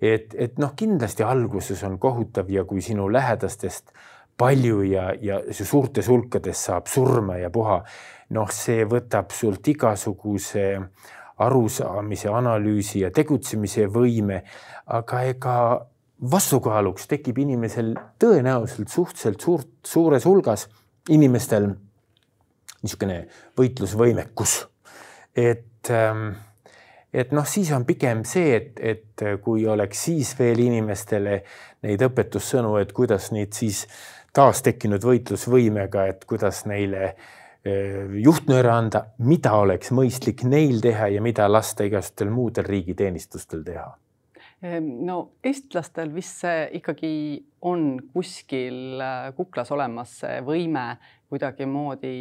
et, 0.00 0.34
et 0.34 0.58
noh, 0.60 0.74
kindlasti 0.76 1.24
alguses 1.24 1.82
on 1.88 1.98
kohutav 2.02 2.50
ja 2.52 2.64
kui 2.68 2.82
sinu 2.84 3.08
lähedastest 3.12 3.92
palju 4.42 4.82
ja, 4.90 5.12
ja 5.22 5.38
suurtes 5.54 6.10
hulkades 6.10 6.66
saab 6.68 6.90
surma 6.90 7.38
ja 7.38 7.50
puha. 7.54 7.82
noh, 8.32 8.48
see 8.48 8.86
võtab 8.88 9.30
sult 9.36 9.68
igasuguse 9.68 10.62
arusaamise, 11.44 12.30
analüüsi 12.32 13.02
ja 13.02 13.10
tegutsemise 13.14 13.86
võime, 13.92 14.40
aga 14.86 15.22
ega 15.28 15.56
vastukaaluks 16.32 17.08
tekib 17.10 17.42
inimesel 17.42 17.92
tõenäoliselt 18.22 18.92
suhteliselt 18.92 19.44
suurt, 19.44 19.72
suures 19.84 20.24
hulgas 20.28 20.68
inimestel 21.10 21.72
niisugune 22.82 23.26
võitlusvõimekus. 23.58 24.54
et, 25.36 25.90
ähm, 25.90 26.28
et 27.12 27.32
noh, 27.32 27.46
siis 27.46 27.72
on 27.72 27.84
pigem 27.84 28.24
see, 28.24 28.56
et, 28.56 28.80
et 28.80 29.24
kui 29.42 29.66
oleks 29.66 30.04
siis 30.04 30.32
veel 30.38 30.58
inimestele 30.58 31.42
neid 31.82 32.02
õpetussõnu, 32.02 32.76
et 32.80 32.92
kuidas 32.92 33.30
neid 33.32 33.52
siis 33.52 33.86
taastekkinud 34.32 35.04
võitlusvõimega, 35.04 36.06
et 36.08 36.24
kuidas 36.28 36.64
neile 36.66 37.14
juhtnööre 37.62 38.70
anda, 38.74 39.04
mida 39.22 39.52
oleks 39.54 39.92
mõistlik 39.94 40.42
neil 40.42 40.80
teha 40.82 41.06
ja 41.14 41.20
mida 41.22 41.46
lasta 41.46 41.86
igasugustel 41.86 42.32
muudel 42.34 42.66
riigiteenistustel 42.66 43.62
teha? 43.62 43.92
Ehm, 44.62 44.88
no 45.06 45.16
eestlastel 45.42 46.12
vist 46.14 46.42
see 46.44 46.66
ikkagi 46.78 47.12
on 47.66 47.96
kuskil 48.14 49.00
äh, 49.02 49.30
kuklas 49.34 49.72
olemas 49.74 50.20
see 50.20 50.36
võime 50.46 50.84
kuidagimoodi 51.30 52.14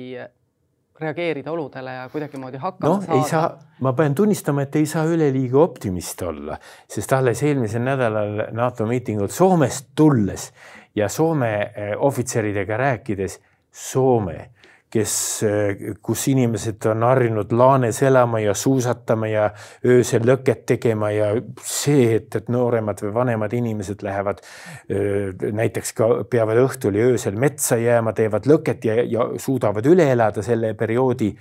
reageerida 1.02 1.52
oludele 1.54 1.94
ja 2.00 2.08
kuidagimoodi 2.10 2.58
hakkama 2.62 2.96
no, 2.96 3.02
saada. 3.02 3.20
ei 3.20 3.30
saa, 3.30 3.46
ma 3.86 3.94
pean 3.98 4.18
tunnistama, 4.18 4.66
et 4.66 4.76
ei 4.82 4.90
saa 4.90 5.06
üleliia 5.10 5.58
optimist 5.62 6.22
olla, 6.26 6.58
sest 6.90 7.14
alles 7.18 7.42
eelmisel 7.46 7.86
nädalal 7.86 8.48
NATO 8.58 8.90
miitingult 8.90 9.34
Soomest 9.34 9.92
tulles 9.98 10.50
ja 10.96 11.10
Soome 11.10 11.54
eh, 11.76 11.94
ohvitseridega 11.98 12.78
rääkides 12.78 13.40
Soome, 13.72 14.50
kes, 14.92 15.14
eh, 15.48 15.78
kus 16.04 16.26
inimesed 16.28 16.86
on 16.92 17.04
harjunud 17.08 17.52
laanes 17.56 18.02
elama 18.04 18.42
ja 18.44 18.54
suusatama 18.54 19.28
ja 19.32 19.50
öösel 19.88 20.26
lõket 20.28 20.66
tegema 20.74 21.12
ja 21.16 21.32
see, 21.64 22.18
et, 22.18 22.36
et 22.36 22.52
nooremad 22.52 23.00
või 23.06 23.14
vanemad 23.16 23.56
inimesed 23.56 24.04
lähevad 24.04 24.44
eh, 24.90 25.32
näiteks 25.52 25.96
ka 25.96 26.10
peavad 26.30 26.60
õhtul 26.66 27.00
ja 27.00 27.08
öösel 27.14 27.40
metsa 27.40 27.80
jääma, 27.80 28.14
teevad 28.14 28.50
lõket 28.52 28.88
ja, 28.90 29.00
ja 29.08 29.30
suudavad 29.40 29.88
üle 29.88 30.12
elada 30.12 30.44
selle 30.44 30.74
perioodi 30.76 31.32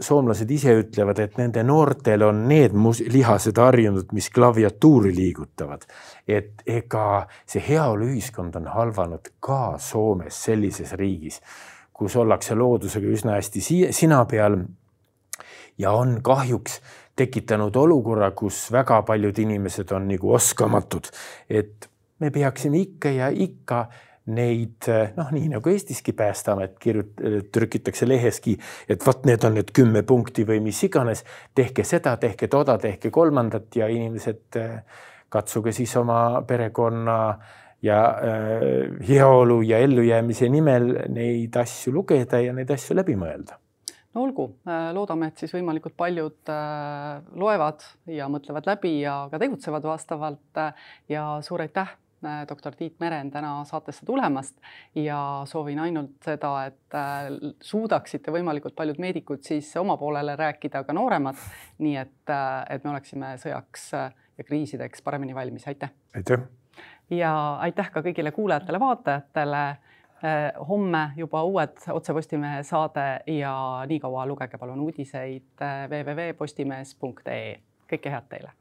soomlased 0.00 0.50
ise 0.50 0.74
ütlevad, 0.80 1.20
et 1.22 1.38
nende 1.38 1.62
noortel 1.66 2.22
on 2.26 2.44
need 2.50 2.74
lihased 3.12 3.58
harjunud, 3.58 4.12
mis 4.12 4.30
klaviatuuri 4.34 5.14
liigutavad. 5.14 5.86
et 6.28 6.62
ega 6.66 7.26
see 7.46 7.62
heaoluühiskond 7.68 8.56
on 8.56 8.66
halvanud 8.66 9.30
ka 9.40 9.78
Soomes, 9.78 10.44
sellises 10.44 10.92
riigis, 10.92 11.40
kus 11.92 12.16
ollakse 12.16 12.54
loodusega 12.54 13.06
üsna 13.06 13.38
hästi 13.38 13.90
sina 13.92 14.24
peal. 14.24 14.58
ja 15.78 15.92
on 15.92 16.22
kahjuks 16.22 16.80
tekitanud 17.16 17.76
olukorra, 17.76 18.30
kus 18.30 18.72
väga 18.72 19.02
paljud 19.02 19.38
inimesed 19.38 19.92
on 19.92 20.08
nagu 20.08 20.32
oskamatud, 20.34 21.10
et 21.50 21.88
me 22.18 22.30
peaksime 22.30 22.78
ikka 22.78 23.10
ja 23.10 23.28
ikka 23.28 23.86
neid 24.28 24.88
noh, 25.16 25.30
nii 25.34 25.52
nagu 25.54 25.70
Eestiski 25.72 26.12
Päästeamet 26.16 26.76
kirjut-, 26.82 27.22
trükitakse 27.52 28.08
leheski, 28.08 28.56
et 28.88 29.04
vot 29.06 29.24
need 29.28 29.44
on 29.48 29.56
need 29.58 29.72
kümme 29.76 30.02
punkti 30.06 30.46
või 30.48 30.60
mis 30.64 30.82
iganes, 30.86 31.24
tehke 31.54 31.84
seda, 31.86 32.16
tehke 32.20 32.48
toda, 32.52 32.78
tehke 32.78 33.12
kolmandat 33.14 33.76
ja 33.80 33.88
inimesed 33.92 34.60
katsuge 35.28 35.72
siis 35.76 35.94
oma 36.00 36.42
perekonna 36.46 37.18
ja 37.82 38.02
äh, 38.08 39.08
heaolu 39.08 39.62
ja 39.62 39.78
ellujäämise 39.78 40.48
nimel 40.48 40.92
neid 41.14 41.56
asju 41.56 41.92
lugeda 41.94 42.40
ja 42.42 42.52
neid 42.52 42.70
asju 42.74 42.96
läbi 42.98 43.16
mõelda. 43.18 43.58
No 44.16 44.24
olgu, 44.24 44.48
loodame, 44.96 45.28
et 45.28 45.38
siis 45.38 45.52
võimalikult 45.52 45.92
paljud 45.94 46.50
loevad 47.38 47.84
ja 48.10 48.26
mõtlevad 48.32 48.66
läbi 48.66 48.94
ja 49.02 49.18
ka 49.30 49.38
tegutsevad 49.38 49.84
vastavalt 49.84 50.60
ja 51.12 51.26
suur 51.44 51.62
aitäh 51.62 51.92
doktor 52.48 52.74
Tiit 52.74 52.96
Meren 53.00 53.30
täna 53.30 53.64
saatesse 53.64 54.06
tulemast 54.06 54.56
ja 54.94 55.42
soovin 55.46 55.78
ainult 55.78 56.16
seda, 56.24 56.52
et 56.66 56.98
suudaksite 57.62 58.32
võimalikult 58.34 58.74
paljud 58.78 58.98
meedikud 58.98 59.42
siis 59.46 59.70
oma 59.76 59.96
poolele 59.96 60.36
rääkida 60.36 60.84
ka 60.84 60.96
nooremad, 60.96 61.38
nii 61.78 61.96
et, 61.96 62.32
et 62.70 62.84
me 62.84 62.90
oleksime 62.90 63.34
sõjaks 63.42 63.90
ja 64.38 64.44
kriisideks 64.44 65.02
paremini 65.02 65.34
valmis, 65.34 65.66
aitäh! 65.68 65.94
aitäh! 66.16 66.46
ja 67.10 67.32
aitäh 67.64 67.90
ka 67.92 68.02
kõigile 68.02 68.32
kuulajatele-vaatajatele 68.32 69.64
homme 70.68 71.10
juba 71.16 71.42
uued 71.46 71.76
Otse 71.94 72.12
Postimehe 72.12 72.62
saade 72.62 73.20
ja 73.26 73.84
niikaua 73.86 74.26
lugege 74.26 74.58
palun 74.58 74.80
uudiseid 74.80 75.66
www.postimees.ee. 75.90 77.60
kõike 77.92 78.10
head 78.10 78.26
teile 78.28 78.56